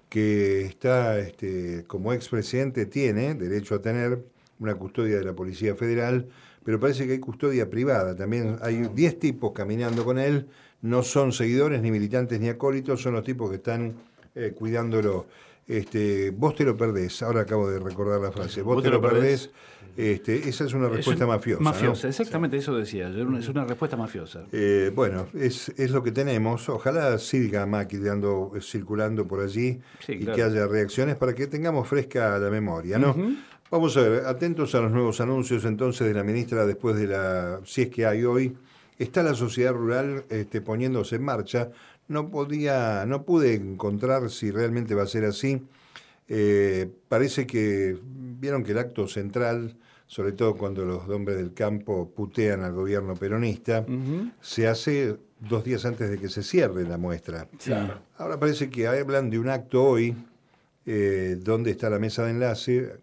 que 0.08 0.62
está, 0.62 1.18
este, 1.18 1.84
como 1.86 2.12
expresidente, 2.12 2.86
tiene 2.86 3.34
derecho 3.34 3.76
a 3.76 3.82
tener 3.82 4.20
una 4.60 4.74
custodia 4.76 5.16
de 5.18 5.24
la 5.24 5.32
Policía 5.32 5.74
Federal, 5.74 6.26
pero 6.64 6.78
parece 6.78 7.06
que 7.06 7.12
hay 7.12 7.18
custodia 7.18 7.68
privada. 7.68 8.14
También 8.14 8.58
hay 8.62 8.88
10 8.94 9.18
tipos 9.18 9.52
caminando 9.52 10.04
con 10.04 10.18
él, 10.18 10.46
no 10.82 11.02
son 11.02 11.32
seguidores, 11.32 11.82
ni 11.82 11.90
militantes, 11.90 12.38
ni 12.40 12.48
acólitos, 12.48 13.02
son 13.02 13.14
los 13.14 13.24
tipos 13.24 13.50
que 13.50 13.56
están 13.56 13.94
eh, 14.34 14.52
cuidándolo. 14.56 15.26
Este, 15.66 16.30
vos 16.30 16.54
te 16.56 16.64
lo 16.64 16.76
perdés, 16.76 17.22
ahora 17.22 17.42
acabo 17.42 17.70
de 17.70 17.78
recordar 17.78 18.20
la 18.20 18.32
frase, 18.32 18.60
vos, 18.62 18.82
te, 18.82 18.90
lo 18.90 19.00
perdés, 19.00 19.50
este, 19.96 20.48
esa 20.48 20.64
es 20.64 20.74
una 20.74 20.86
Es 20.88 20.94
respuesta 20.96 21.24
un- 21.24 21.30
mafiosa. 21.30 21.62
¿no? 21.62 21.70
Mafiosa, 21.70 22.08
exactamente 22.08 22.56
eso 22.56 22.74
decía. 22.76 23.08
Es 23.08 23.48
una 23.48 23.64
respuesta 23.64 23.96
mafiosa. 23.96 24.44
Eh, 24.50 24.90
bueno, 24.94 25.28
es, 25.34 25.68
es 25.76 25.90
lo 25.92 26.02
que 26.02 26.10
tenemos. 26.10 26.68
Ojalá 26.68 27.16
siga 27.18 27.66
Macri 27.66 27.98
dando, 27.98 28.52
eh, 28.56 28.60
circulando 28.60 29.28
por 29.28 29.40
allí 29.40 29.80
Sí, 30.04 30.12
y 30.14 30.18
claro. 30.20 30.34
que 30.36 30.42
haya 30.42 30.66
reacciones 30.66 31.14
para 31.16 31.34
que 31.34 31.46
tengamos 31.46 31.86
fresca 31.86 32.36
la 32.38 32.50
memoria, 32.50 32.98
¿no? 32.98 33.14
Vamos 33.70 33.96
a 33.96 34.00
ver, 34.00 34.26
atentos 34.26 34.74
a 34.74 34.80
los 34.80 34.90
nuevos 34.90 35.20
anuncios 35.20 35.64
entonces 35.64 36.04
de 36.08 36.12
la 36.12 36.24
ministra 36.24 36.66
después 36.66 36.96
de 36.96 37.06
la, 37.06 37.60
si 37.64 37.82
es 37.82 37.88
que 37.88 38.04
hay 38.04 38.24
hoy. 38.24 38.56
Está 38.98 39.22
la 39.22 39.34
sociedad 39.34 39.72
rural 39.72 40.24
este, 40.28 40.60
poniéndose 40.60 41.16
en 41.16 41.22
marcha. 41.22 41.70
No 42.08 42.30
podía, 42.30 43.04
no 43.06 43.22
pude 43.24 43.54
encontrar 43.54 44.28
si 44.28 44.50
realmente 44.50 44.96
va 44.96 45.04
a 45.04 45.06
ser 45.06 45.24
así. 45.24 45.62
Eh, 46.26 46.90
parece 47.08 47.46
que 47.46 47.96
vieron 48.02 48.64
que 48.64 48.72
el 48.72 48.78
acto 48.78 49.06
central, 49.06 49.76
sobre 50.08 50.32
todo 50.32 50.56
cuando 50.56 50.84
los 50.84 51.08
hombres 51.08 51.36
del 51.36 51.54
campo 51.54 52.10
putean 52.10 52.64
al 52.64 52.72
gobierno 52.72 53.14
peronista, 53.14 53.86
se 54.40 54.66
hace 54.66 55.16
dos 55.38 55.62
días 55.62 55.84
antes 55.84 56.10
de 56.10 56.18
que 56.18 56.28
se 56.28 56.42
cierre 56.42 56.82
la 56.82 56.98
muestra. 56.98 57.46
Claro. 57.64 58.00
Ahora 58.18 58.38
parece 58.40 58.68
que 58.68 58.88
hablan 58.88 59.30
de 59.30 59.38
un 59.38 59.48
acto 59.48 59.84
hoy 59.84 60.16
eh, 60.86 61.36
donde 61.40 61.70
está 61.70 61.88
la 61.88 62.00
mesa 62.00 62.24
de 62.24 62.30
enlace, 62.30 62.98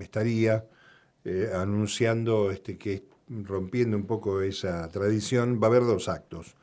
estaría 0.00 0.66
eh, 1.24 1.50
anunciando 1.54 2.50
este, 2.50 2.76
que 2.76 3.04
rompiendo 3.28 3.96
un 3.96 4.06
poco 4.06 4.42
esa 4.42 4.88
tradición, 4.88 5.60
va 5.62 5.68
a 5.68 5.70
haber 5.70 5.82
dos 5.82 6.08
actos. 6.08 6.54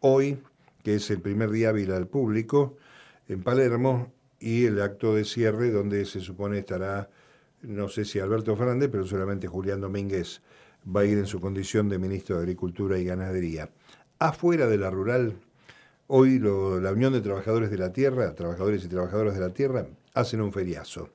Hoy, 0.00 0.38
que 0.82 0.94
es 0.96 1.10
el 1.10 1.20
primer 1.20 1.50
día 1.50 1.70
hábil 1.70 1.92
al 1.92 2.06
público, 2.06 2.76
en 3.28 3.42
Palermo, 3.42 4.12
y 4.38 4.66
el 4.66 4.80
acto 4.80 5.14
de 5.14 5.24
cierre 5.24 5.70
donde 5.70 6.04
se 6.04 6.20
supone 6.20 6.58
estará, 6.58 7.10
no 7.62 7.88
sé 7.88 8.04
si 8.04 8.18
Alberto 8.18 8.56
Fernández, 8.56 8.88
pero 8.90 9.06
seguramente 9.06 9.46
Julián 9.46 9.80
Domínguez 9.80 10.42
va 10.94 11.00
a 11.00 11.04
ir 11.04 11.18
en 11.18 11.26
su 11.26 11.40
condición 11.40 11.88
de 11.88 11.98
ministro 11.98 12.36
de 12.36 12.42
Agricultura 12.42 12.98
y 12.98 13.04
Ganadería. 13.04 13.70
Afuera 14.18 14.66
de 14.66 14.78
la 14.78 14.90
rural, 14.90 15.36
Hoy 16.08 16.38
la 16.38 16.92
Unión 16.92 17.12
de 17.12 17.20
Trabajadores 17.20 17.68
de 17.68 17.78
la 17.78 17.92
Tierra, 17.92 18.32
trabajadores 18.36 18.84
y 18.84 18.88
trabajadoras 18.88 19.34
de 19.34 19.40
la 19.40 19.50
Tierra, 19.50 19.88
hacen 20.14 20.40
un 20.40 20.52
feriazo. 20.52 21.10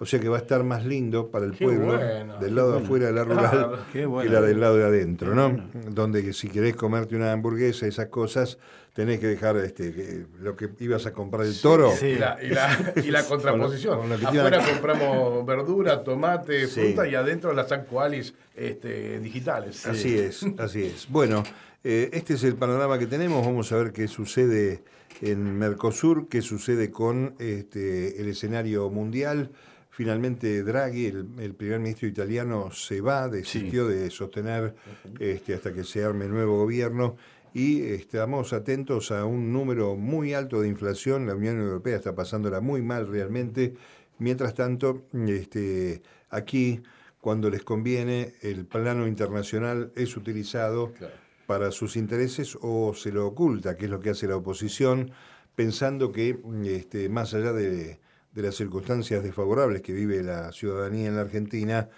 O 0.00 0.06
sea 0.06 0.20
que 0.20 0.28
va 0.28 0.36
a 0.36 0.40
estar 0.40 0.62
más 0.62 0.84
lindo 0.86 1.28
para 1.30 1.44
el 1.44 1.52
Qué 1.52 1.64
pueblo 1.64 1.86
bueno, 1.96 2.38
del 2.38 2.54
lado 2.54 2.72
de 2.72 2.78
afuera 2.84 3.06
de 3.06 3.12
la 3.12 3.24
rural 3.24 3.50
Claro, 3.50 3.78
qué 3.92 4.06
que 4.22 4.28
la 4.28 4.40
del 4.40 4.60
lado 4.60 4.76
de 4.76 4.84
adentro, 4.84 5.34
¿no? 5.34 5.60
Donde 5.90 6.22
que 6.24 6.32
si 6.32 6.48
querés 6.48 6.76
comerte 6.76 7.16
una 7.16 7.32
hamburguesa, 7.32 7.86
esas 7.86 8.06
cosas, 8.06 8.58
tenés 8.92 9.18
que 9.18 9.26
dejar 9.26 9.56
este, 9.56 9.92
que- 9.92 10.26
lo 10.40 10.54
que 10.54 10.68
ibas 10.78 11.06
a 11.06 11.12
comprar 11.12 11.46
el 11.46 11.60
toro. 11.60 11.90
sí. 11.90 12.06
Y 12.10 12.14
la, 12.18 12.38
y 12.40 12.48
la- 12.50 12.92
y 13.04 13.10
la 13.10 13.24
contraposición. 13.24 13.98
con 13.98 14.08
lo 14.08 14.14
Afuera 14.14 14.62
compramos 14.64 15.44
verdura, 15.44 16.04
tomate, 16.04 16.68
Sí. 16.68 16.80
fruta 16.80 17.08
y 17.08 17.16
adentro 17.16 17.52
las 17.52 17.72
actuales 17.72 18.34
este, 18.54 19.18
digitales. 19.18 19.84
Así 19.84 20.16
es, 20.16 20.46
así 20.58 20.82
es. 20.84 21.08
Bueno, 21.08 21.42
eh, 21.82 22.08
este 22.12 22.34
es 22.34 22.44
el 22.44 22.54
panorama 22.54 22.98
que 23.00 23.06
tenemos. 23.08 23.44
Vamos 23.44 23.72
a 23.72 23.76
ver 23.76 23.92
qué 23.92 24.06
sucede 24.06 24.82
en 25.22 25.58
Mercosur, 25.58 26.28
qué 26.28 26.40
sucede 26.42 26.90
con 26.92 27.34
este, 27.40 28.20
el 28.20 28.28
escenario 28.28 28.88
mundial. 28.90 29.50
Finalmente 29.98 30.62
Draghi, 30.62 31.06
el, 31.06 31.26
el 31.40 31.54
primer 31.56 31.80
ministro 31.80 32.06
italiano, 32.06 32.70
se 32.70 33.00
va, 33.00 33.28
desistió 33.28 33.88
de 33.88 34.08
sostener 34.10 34.76
este, 35.18 35.54
hasta 35.54 35.72
que 35.72 35.82
se 35.82 36.04
arme 36.04 36.26
el 36.26 36.30
nuevo 36.30 36.56
gobierno 36.56 37.16
y 37.52 37.82
estamos 37.82 38.52
atentos 38.52 39.10
a 39.10 39.24
un 39.24 39.52
número 39.52 39.96
muy 39.96 40.34
alto 40.34 40.60
de 40.60 40.68
inflación. 40.68 41.26
La 41.26 41.34
Unión 41.34 41.58
Europea 41.58 41.96
está 41.96 42.14
pasándola 42.14 42.60
muy 42.60 42.80
mal 42.80 43.08
realmente. 43.08 43.74
Mientras 44.20 44.54
tanto, 44.54 45.02
este, 45.26 46.00
aquí, 46.30 46.80
cuando 47.20 47.50
les 47.50 47.64
conviene, 47.64 48.34
el 48.42 48.66
plano 48.66 49.08
internacional 49.08 49.90
es 49.96 50.16
utilizado 50.16 50.92
Claro. 50.92 51.14
para 51.48 51.72
sus 51.72 51.96
intereses 51.96 52.56
o 52.60 52.94
se 52.94 53.10
lo 53.10 53.26
oculta, 53.26 53.76
que 53.76 53.86
es 53.86 53.90
lo 53.90 53.98
que 53.98 54.10
hace 54.10 54.28
la 54.28 54.36
oposición, 54.36 55.10
pensando 55.56 56.12
que 56.12 56.38
este, 56.66 57.08
más 57.08 57.34
allá 57.34 57.52
de, 57.52 57.98
de 58.32 58.42
las 58.42 58.54
circunstancias 58.54 59.22
desfavorables 59.22 59.82
que 59.82 59.92
vive 59.92 60.22
la 60.22 60.52
ciudadanía 60.52 61.08
en 61.08 61.16
la 61.16 61.22
Argentina, 61.22 61.88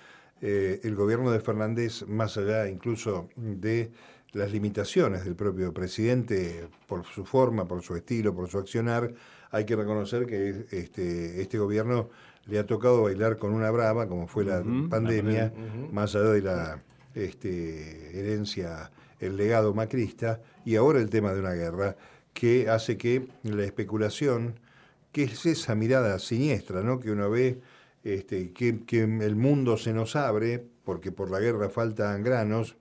eh, 0.40 0.80
el 0.84 0.94
gobierno 0.94 1.30
de 1.30 1.40
Fernández, 1.40 2.06
más 2.06 2.36
allá 2.36 2.68
incluso 2.68 3.28
de 3.36 3.90
las 4.32 4.52
limitaciones 4.52 5.24
del 5.24 5.34
propio 5.34 5.72
presidente 5.74 6.68
por 6.86 7.04
su 7.04 7.24
forma, 7.24 7.66
por 7.66 7.82
su 7.82 7.96
estilo, 7.96 8.34
por 8.34 8.48
su 8.48 8.58
accionar, 8.58 9.12
hay 9.50 9.64
que 9.64 9.76
reconocer 9.76 10.26
que 10.26 10.66
este, 10.70 11.42
este 11.42 11.58
gobierno 11.58 12.08
le 12.46 12.58
ha 12.58 12.66
tocado 12.66 13.02
bailar 13.02 13.36
con 13.38 13.52
una 13.52 13.70
brava, 13.70 14.08
como 14.08 14.26
fue 14.26 14.44
la 14.44 14.62
pandemia, 14.88 15.52
más 15.92 16.14
allá 16.14 16.30
de 16.30 16.42
la 16.42 16.82
este, 17.14 18.18
herencia, 18.18 18.90
el 19.18 19.36
legado 19.36 19.74
macrista, 19.74 20.40
y 20.64 20.76
ahora 20.76 21.00
el 21.00 21.10
tema 21.10 21.32
de 21.32 21.40
una 21.40 21.52
guerra 21.52 21.96
que 22.32 22.68
hace 22.68 22.96
que 22.96 23.28
la 23.42 23.64
especulación 23.64 24.54
que 25.12 25.24
es 25.24 25.46
esa 25.46 25.74
mirada 25.74 26.18
siniestra, 26.18 26.82
¿no? 26.82 27.00
Que 27.00 27.10
uno 27.10 27.30
ve 27.30 27.60
este, 28.04 28.52
que, 28.52 28.80
que 28.84 29.02
el 29.02 29.36
mundo 29.36 29.76
se 29.76 29.92
nos 29.92 30.16
abre 30.16 30.64
porque 30.84 31.12
por 31.12 31.30
la 31.30 31.40
guerra 31.40 31.68
faltan 31.68 32.22
granos, 32.22 32.76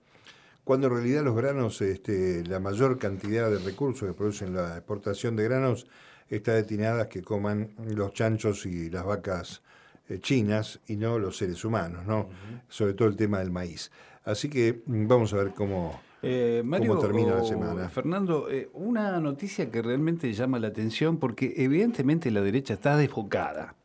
cuando 0.63 0.87
en 0.87 0.93
realidad 0.93 1.23
los 1.23 1.35
granos, 1.35 1.81
este, 1.81 2.43
la 2.45 2.59
mayor 2.59 2.99
cantidad 2.99 3.49
de 3.49 3.57
recursos 3.57 4.07
que 4.07 4.13
producen 4.13 4.53
la 4.53 4.77
exportación 4.77 5.35
de 5.35 5.43
granos 5.45 5.87
está 6.29 6.53
destinada 6.53 7.03
a 7.03 7.09
que 7.09 7.23
coman 7.23 7.71
los 7.87 8.13
chanchos 8.13 8.67
y 8.67 8.89
las 8.89 9.03
vacas 9.03 9.63
eh, 10.09 10.19
chinas 10.19 10.79
y 10.87 10.95
no 10.95 11.17
los 11.17 11.37
seres 11.37 11.65
humanos, 11.65 12.05
¿no? 12.05 12.29
Sobre 12.67 12.93
todo 12.93 13.07
el 13.07 13.15
tema 13.15 13.39
del 13.39 13.49
maíz. 13.49 13.89
Así 14.25 14.47
que 14.47 14.83
mm, 14.85 15.07
vamos 15.07 15.33
a 15.33 15.37
ver 15.37 15.53
cómo, 15.55 15.99
Eh, 16.21 16.61
Mario, 16.65 16.95
cómo 16.95 17.01
termina 17.01 17.35
la 17.35 17.45
semana. 17.45 17.89
Fernando, 17.89 18.49
eh, 18.49 18.69
una 18.73 19.19
noticia 19.19 19.71
que 19.71 19.81
realmente 19.81 20.31
llama 20.33 20.59
la 20.59 20.67
atención 20.67 21.17
porque 21.17 21.53
evidentemente 21.57 22.29
la 22.31 22.41
derecha 22.41 22.73
está 22.73 22.97
desbocada. 22.97 23.75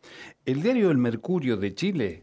El 0.44 0.62
diario 0.62 0.90
El 0.90 0.98
Mercurio 0.98 1.56
de 1.56 1.74
Chile 1.74 2.22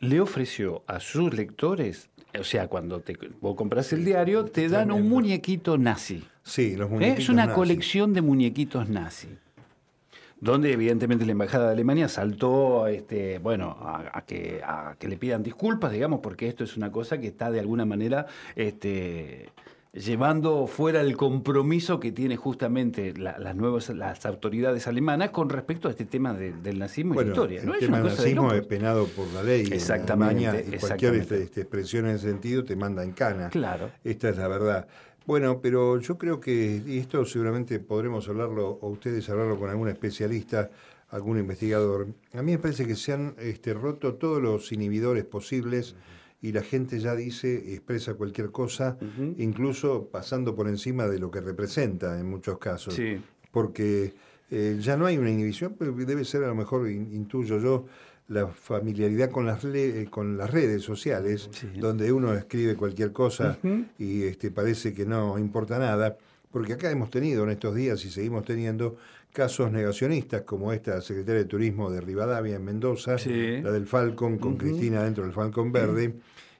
le 0.00 0.20
ofreció 0.20 0.84
a 0.86 1.00
sus 1.00 1.32
lectores, 1.34 2.10
o 2.38 2.44
sea, 2.44 2.68
cuando 2.68 3.00
te, 3.00 3.16
vos 3.40 3.56
compras 3.56 3.92
el 3.92 4.04
diario, 4.04 4.44
te 4.44 4.68
dan 4.68 4.90
un 4.90 5.08
muñequito 5.08 5.78
nazi. 5.78 6.22
Sí, 6.42 6.76
los 6.76 6.88
¿Eh? 6.88 6.92
muñequitos 6.92 7.24
Es 7.24 7.28
una 7.28 7.52
colección 7.54 8.12
de 8.12 8.22
muñequitos 8.22 8.88
nazi. 8.88 9.28
Donde 10.46 10.72
evidentemente 10.72 11.26
la 11.26 11.32
embajada 11.32 11.66
de 11.66 11.72
Alemania 11.72 12.08
saltó, 12.08 12.86
este, 12.86 13.38
bueno, 13.40 13.76
a, 13.80 14.10
a 14.18 14.24
que, 14.24 14.60
a 14.64 14.94
que 14.96 15.08
le 15.08 15.16
pidan 15.16 15.42
disculpas, 15.42 15.90
digamos, 15.90 16.20
porque 16.20 16.46
esto 16.46 16.62
es 16.62 16.76
una 16.76 16.92
cosa 16.92 17.18
que 17.18 17.26
está 17.26 17.50
de 17.50 17.58
alguna 17.58 17.84
manera 17.84 18.26
este, 18.54 19.48
llevando 19.92 20.68
fuera 20.68 21.00
el 21.00 21.16
compromiso 21.16 21.98
que 21.98 22.12
tiene 22.12 22.36
justamente 22.36 23.12
la- 23.16 23.38
las 23.38 23.56
nuevas 23.56 23.88
las 23.90 24.24
autoridades 24.24 24.86
alemanas 24.86 25.30
con 25.30 25.48
respecto 25.50 25.88
a 25.88 25.90
este 25.90 26.04
tema 26.04 26.32
de- 26.32 26.52
del 26.52 26.78
nazismo 26.78 27.14
y 27.14 27.24
la 27.24 27.30
historia. 27.30 27.62
¿no? 27.64 27.72
el 27.72 27.78
Es 27.80 27.84
tema 27.86 27.98
del 27.98 28.10
cosa 28.10 28.22
de 28.22 28.34
nazismo 28.34 28.52
es 28.52 28.66
penado 28.66 29.06
por 29.06 29.26
la 29.34 29.42
ley 29.42 29.66
Exactamente, 29.72 30.42
en 30.44 30.48
Alemania 30.48 30.60
y 30.76 30.78
cualquier 30.78 31.14
exactamente. 31.14 31.22
este, 31.34 31.42
este, 31.44 31.60
expresión 31.62 32.06
en 32.06 32.14
ese 32.16 32.28
sentido 32.30 32.62
te 32.62 32.76
manda 32.76 33.02
en 33.02 33.10
cana. 33.12 33.48
Claro. 33.48 33.90
Esta 34.04 34.28
es 34.28 34.36
la 34.36 34.46
verdad. 34.46 34.86
Bueno, 35.26 35.60
pero 35.60 35.98
yo 36.00 36.18
creo 36.18 36.38
que, 36.40 36.80
y 36.86 36.98
esto 36.98 37.24
seguramente 37.24 37.80
podremos 37.80 38.28
hablarlo, 38.28 38.78
o 38.80 38.88
ustedes 38.90 39.28
hablarlo 39.28 39.58
con 39.58 39.68
algún 39.70 39.88
especialista, 39.88 40.70
algún 41.08 41.38
investigador. 41.38 42.06
A 42.32 42.42
mí 42.42 42.52
me 42.52 42.58
parece 42.58 42.86
que 42.86 42.94
se 42.94 43.12
han 43.12 43.34
este, 43.38 43.74
roto 43.74 44.14
todos 44.14 44.40
los 44.40 44.70
inhibidores 44.72 45.24
posibles 45.24 45.96
y 46.42 46.52
la 46.52 46.62
gente 46.62 47.00
ya 47.00 47.16
dice, 47.16 47.72
expresa 47.74 48.14
cualquier 48.14 48.50
cosa, 48.52 48.98
incluso 49.36 50.08
pasando 50.12 50.54
por 50.54 50.68
encima 50.68 51.06
de 51.08 51.18
lo 51.18 51.30
que 51.30 51.40
representa 51.40 52.20
en 52.20 52.28
muchos 52.28 52.58
casos. 52.58 52.94
Sí. 52.94 53.20
Porque 53.50 54.14
eh, 54.50 54.76
ya 54.80 54.96
no 54.96 55.06
hay 55.06 55.18
una 55.18 55.30
inhibición, 55.30 55.74
pero 55.78 55.92
debe 55.92 56.24
ser 56.24 56.44
a 56.44 56.48
lo 56.48 56.54
mejor, 56.54 56.88
in- 56.88 57.12
intuyo 57.12 57.58
yo, 57.58 57.86
la 58.28 58.48
familiaridad 58.48 59.30
con 59.30 59.46
las, 59.46 59.62
le- 59.64 60.02
eh, 60.02 60.06
con 60.06 60.36
las 60.36 60.50
redes 60.50 60.82
sociales, 60.82 61.48
Sí. 61.52 61.68
donde 61.78 62.10
uno 62.12 62.34
escribe 62.34 62.74
cualquier 62.74 63.12
cosa 63.12 63.58
y 63.98 64.24
este, 64.24 64.50
parece 64.50 64.92
que 64.92 65.06
no 65.06 65.38
importa 65.38 65.78
nada, 65.78 66.16
porque 66.50 66.72
acá 66.72 66.90
hemos 66.90 67.10
tenido 67.10 67.44
en 67.44 67.50
estos 67.50 67.74
días 67.74 68.04
y 68.04 68.10
seguimos 68.10 68.44
teniendo 68.44 68.96
casos 69.32 69.70
negacionistas, 69.70 70.42
como 70.42 70.72
esta 70.72 71.00
secretaria 71.02 71.42
de 71.42 71.44
Turismo 71.48 71.90
de 71.90 72.00
Rivadavia 72.00 72.56
en 72.56 72.64
Mendoza, 72.64 73.18
Sí. 73.18 73.60
la 73.62 73.70
del 73.70 73.86
Falcon 73.86 74.38
con 74.38 74.56
Cristina 74.56 75.02
dentro 75.04 75.22
del 75.24 75.32
Falcon 75.32 75.70
Verde, 75.70 76.14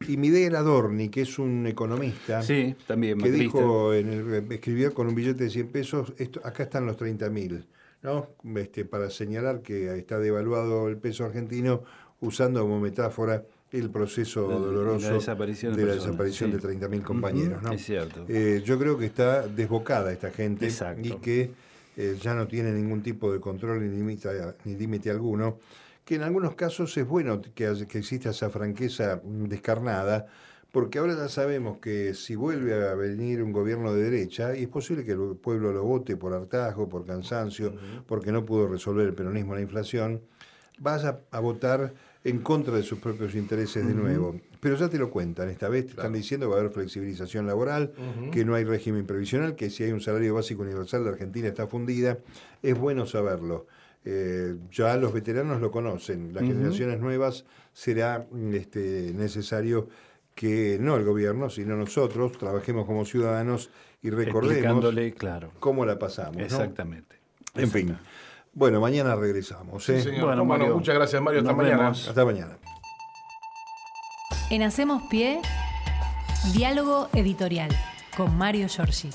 y 0.06 0.18
Miguel 0.18 0.54
Adorni, 0.56 1.08
que 1.08 1.22
es 1.22 1.38
un 1.38 1.66
economista, 1.66 2.42
Sí, 2.42 2.76
también 2.86 3.16
que 3.18 3.30
macrista. 3.30 3.42
dijo, 3.58 3.94
en 3.94 4.08
el- 4.10 4.52
escribió 4.52 4.92
con 4.92 5.06
un 5.08 5.14
billete 5.14 5.44
de 5.44 5.50
100 5.50 5.68
pesos, 5.68 6.12
esto, 6.18 6.40
acá 6.44 6.64
están 6.64 6.84
los 6.84 6.98
30 6.98 7.30
mil, 7.30 7.64
¿no? 8.06 8.28
Este, 8.58 8.84
para 8.84 9.10
señalar 9.10 9.62
que 9.62 9.98
está 9.98 10.18
devaluado 10.20 10.88
el 10.88 10.96
peso 10.96 11.24
argentino, 11.24 11.82
usando 12.20 12.60
como 12.62 12.78
metáfora 12.80 13.42
el 13.72 13.90
proceso 13.90 14.48
La- 14.48 14.54
la 14.54 14.60
doloroso 14.60 15.12
desaparición 15.14 15.74
de 15.74 15.82
de 15.82 15.88
la 15.88 15.94
desaparición 15.96 16.50
sí. 16.50 16.56
de 16.56 16.62
30 16.62 16.88
mil 16.88 17.02
compañeros. 17.02 17.58
Ujú, 17.58 17.66
¿no? 17.66 17.72
es 17.74 17.84
cierto. 17.84 18.24
Eh, 18.28 18.62
yo 18.64 18.78
creo 18.78 18.96
que 18.96 19.06
está 19.06 19.46
desbocada 19.48 20.12
esta 20.12 20.30
gente 20.30 20.66
Exacto. 20.66 21.06
y 21.06 21.10
que 21.16 21.50
eh, 21.96 22.16
ya 22.22 22.34
no 22.34 22.46
tiene 22.46 22.70
ningún 22.72 23.02
tipo 23.02 23.32
de 23.32 23.40
control 23.40 23.82
ni 23.82 23.94
límite, 23.94 24.28
ni 24.64 24.76
límite 24.76 25.10
alguno, 25.10 25.58
que 26.04 26.14
en 26.14 26.22
algunos 26.22 26.54
casos 26.54 26.96
es 26.96 27.06
bueno 27.06 27.40
que, 27.42 27.50
que 27.88 27.98
exista 27.98 28.30
esa 28.30 28.50
franqueza 28.50 29.20
descarnada, 29.24 30.26
porque 30.76 30.98
ahora 30.98 31.16
ya 31.16 31.30
sabemos 31.30 31.78
que 31.78 32.12
si 32.12 32.34
vuelve 32.34 32.74
a 32.74 32.94
venir 32.94 33.42
un 33.42 33.50
gobierno 33.50 33.94
de 33.94 34.10
derecha, 34.10 34.54
y 34.54 34.64
es 34.64 34.68
posible 34.68 35.06
que 35.06 35.12
el 35.12 35.34
pueblo 35.40 35.72
lo 35.72 35.82
vote 35.82 36.18
por 36.18 36.34
hartazgo, 36.34 36.86
por 36.86 37.06
cansancio, 37.06 37.72
porque 38.06 38.30
no 38.30 38.44
pudo 38.44 38.68
resolver 38.68 39.06
el 39.06 39.14
peronismo 39.14 39.54
la 39.54 39.62
inflación, 39.62 40.20
vaya 40.78 41.20
a 41.30 41.40
votar 41.40 41.94
en 42.24 42.40
contra 42.40 42.74
de 42.76 42.82
sus 42.82 42.98
propios 42.98 43.34
intereses 43.34 43.86
de 43.86 43.94
nuevo. 43.94 44.38
Pero 44.60 44.76
ya 44.76 44.90
te 44.90 44.98
lo 44.98 45.10
cuentan, 45.10 45.48
esta 45.48 45.70
vez 45.70 45.86
te 45.86 45.90
están 45.92 46.12
diciendo 46.12 46.44
que 46.44 46.50
va 46.50 46.56
a 46.56 46.60
haber 46.60 46.72
flexibilización 46.72 47.46
laboral, 47.46 47.94
que 48.30 48.44
no 48.44 48.54
hay 48.54 48.64
régimen 48.64 49.06
previsional, 49.06 49.56
que 49.56 49.70
si 49.70 49.82
hay 49.82 49.92
un 49.92 50.02
salario 50.02 50.34
básico 50.34 50.60
universal, 50.60 51.04
la 51.04 51.10
Argentina 51.12 51.48
está 51.48 51.66
fundida. 51.66 52.18
Es 52.62 52.78
bueno 52.78 53.06
saberlo. 53.06 53.66
Eh, 54.04 54.54
ya 54.70 54.94
los 54.98 55.14
veteranos 55.14 55.62
lo 55.62 55.70
conocen, 55.70 56.34
las 56.34 56.44
generaciones 56.44 57.00
nuevas 57.00 57.46
será 57.72 58.28
este, 58.52 59.12
necesario 59.14 59.88
que 60.36 60.76
no 60.78 60.96
el 60.96 61.04
gobierno, 61.04 61.48
sino 61.48 61.76
nosotros 61.76 62.32
trabajemos 62.38 62.84
como 62.84 63.06
ciudadanos 63.06 63.70
y 64.02 64.10
recordemos 64.10 64.84
claro. 65.16 65.50
cómo 65.58 65.84
la 65.86 65.98
pasamos. 65.98 66.36
¿no? 66.36 66.42
Exactamente. 66.42 67.16
En 67.54 67.70
fin. 67.70 67.98
Bueno, 68.52 68.80
mañana 68.80 69.16
regresamos. 69.16 69.88
¿eh? 69.88 69.96
Sí, 69.96 70.10
señor. 70.10 70.26
Bueno. 70.26 70.44
Mario, 70.44 70.76
muchas 70.76 70.94
gracias, 70.94 71.20
Mario. 71.20 71.40
Hasta 71.40 71.54
mañana. 71.54 71.76
vemos. 71.78 72.08
Hasta 72.08 72.24
mañana. 72.24 72.58
En 74.50 74.62
Hacemos 74.62 75.02
Pie, 75.10 75.40
diálogo 76.52 77.08
editorial 77.14 77.70
con 78.14 78.36
Mario 78.36 78.68
Giorgi. 78.68 79.10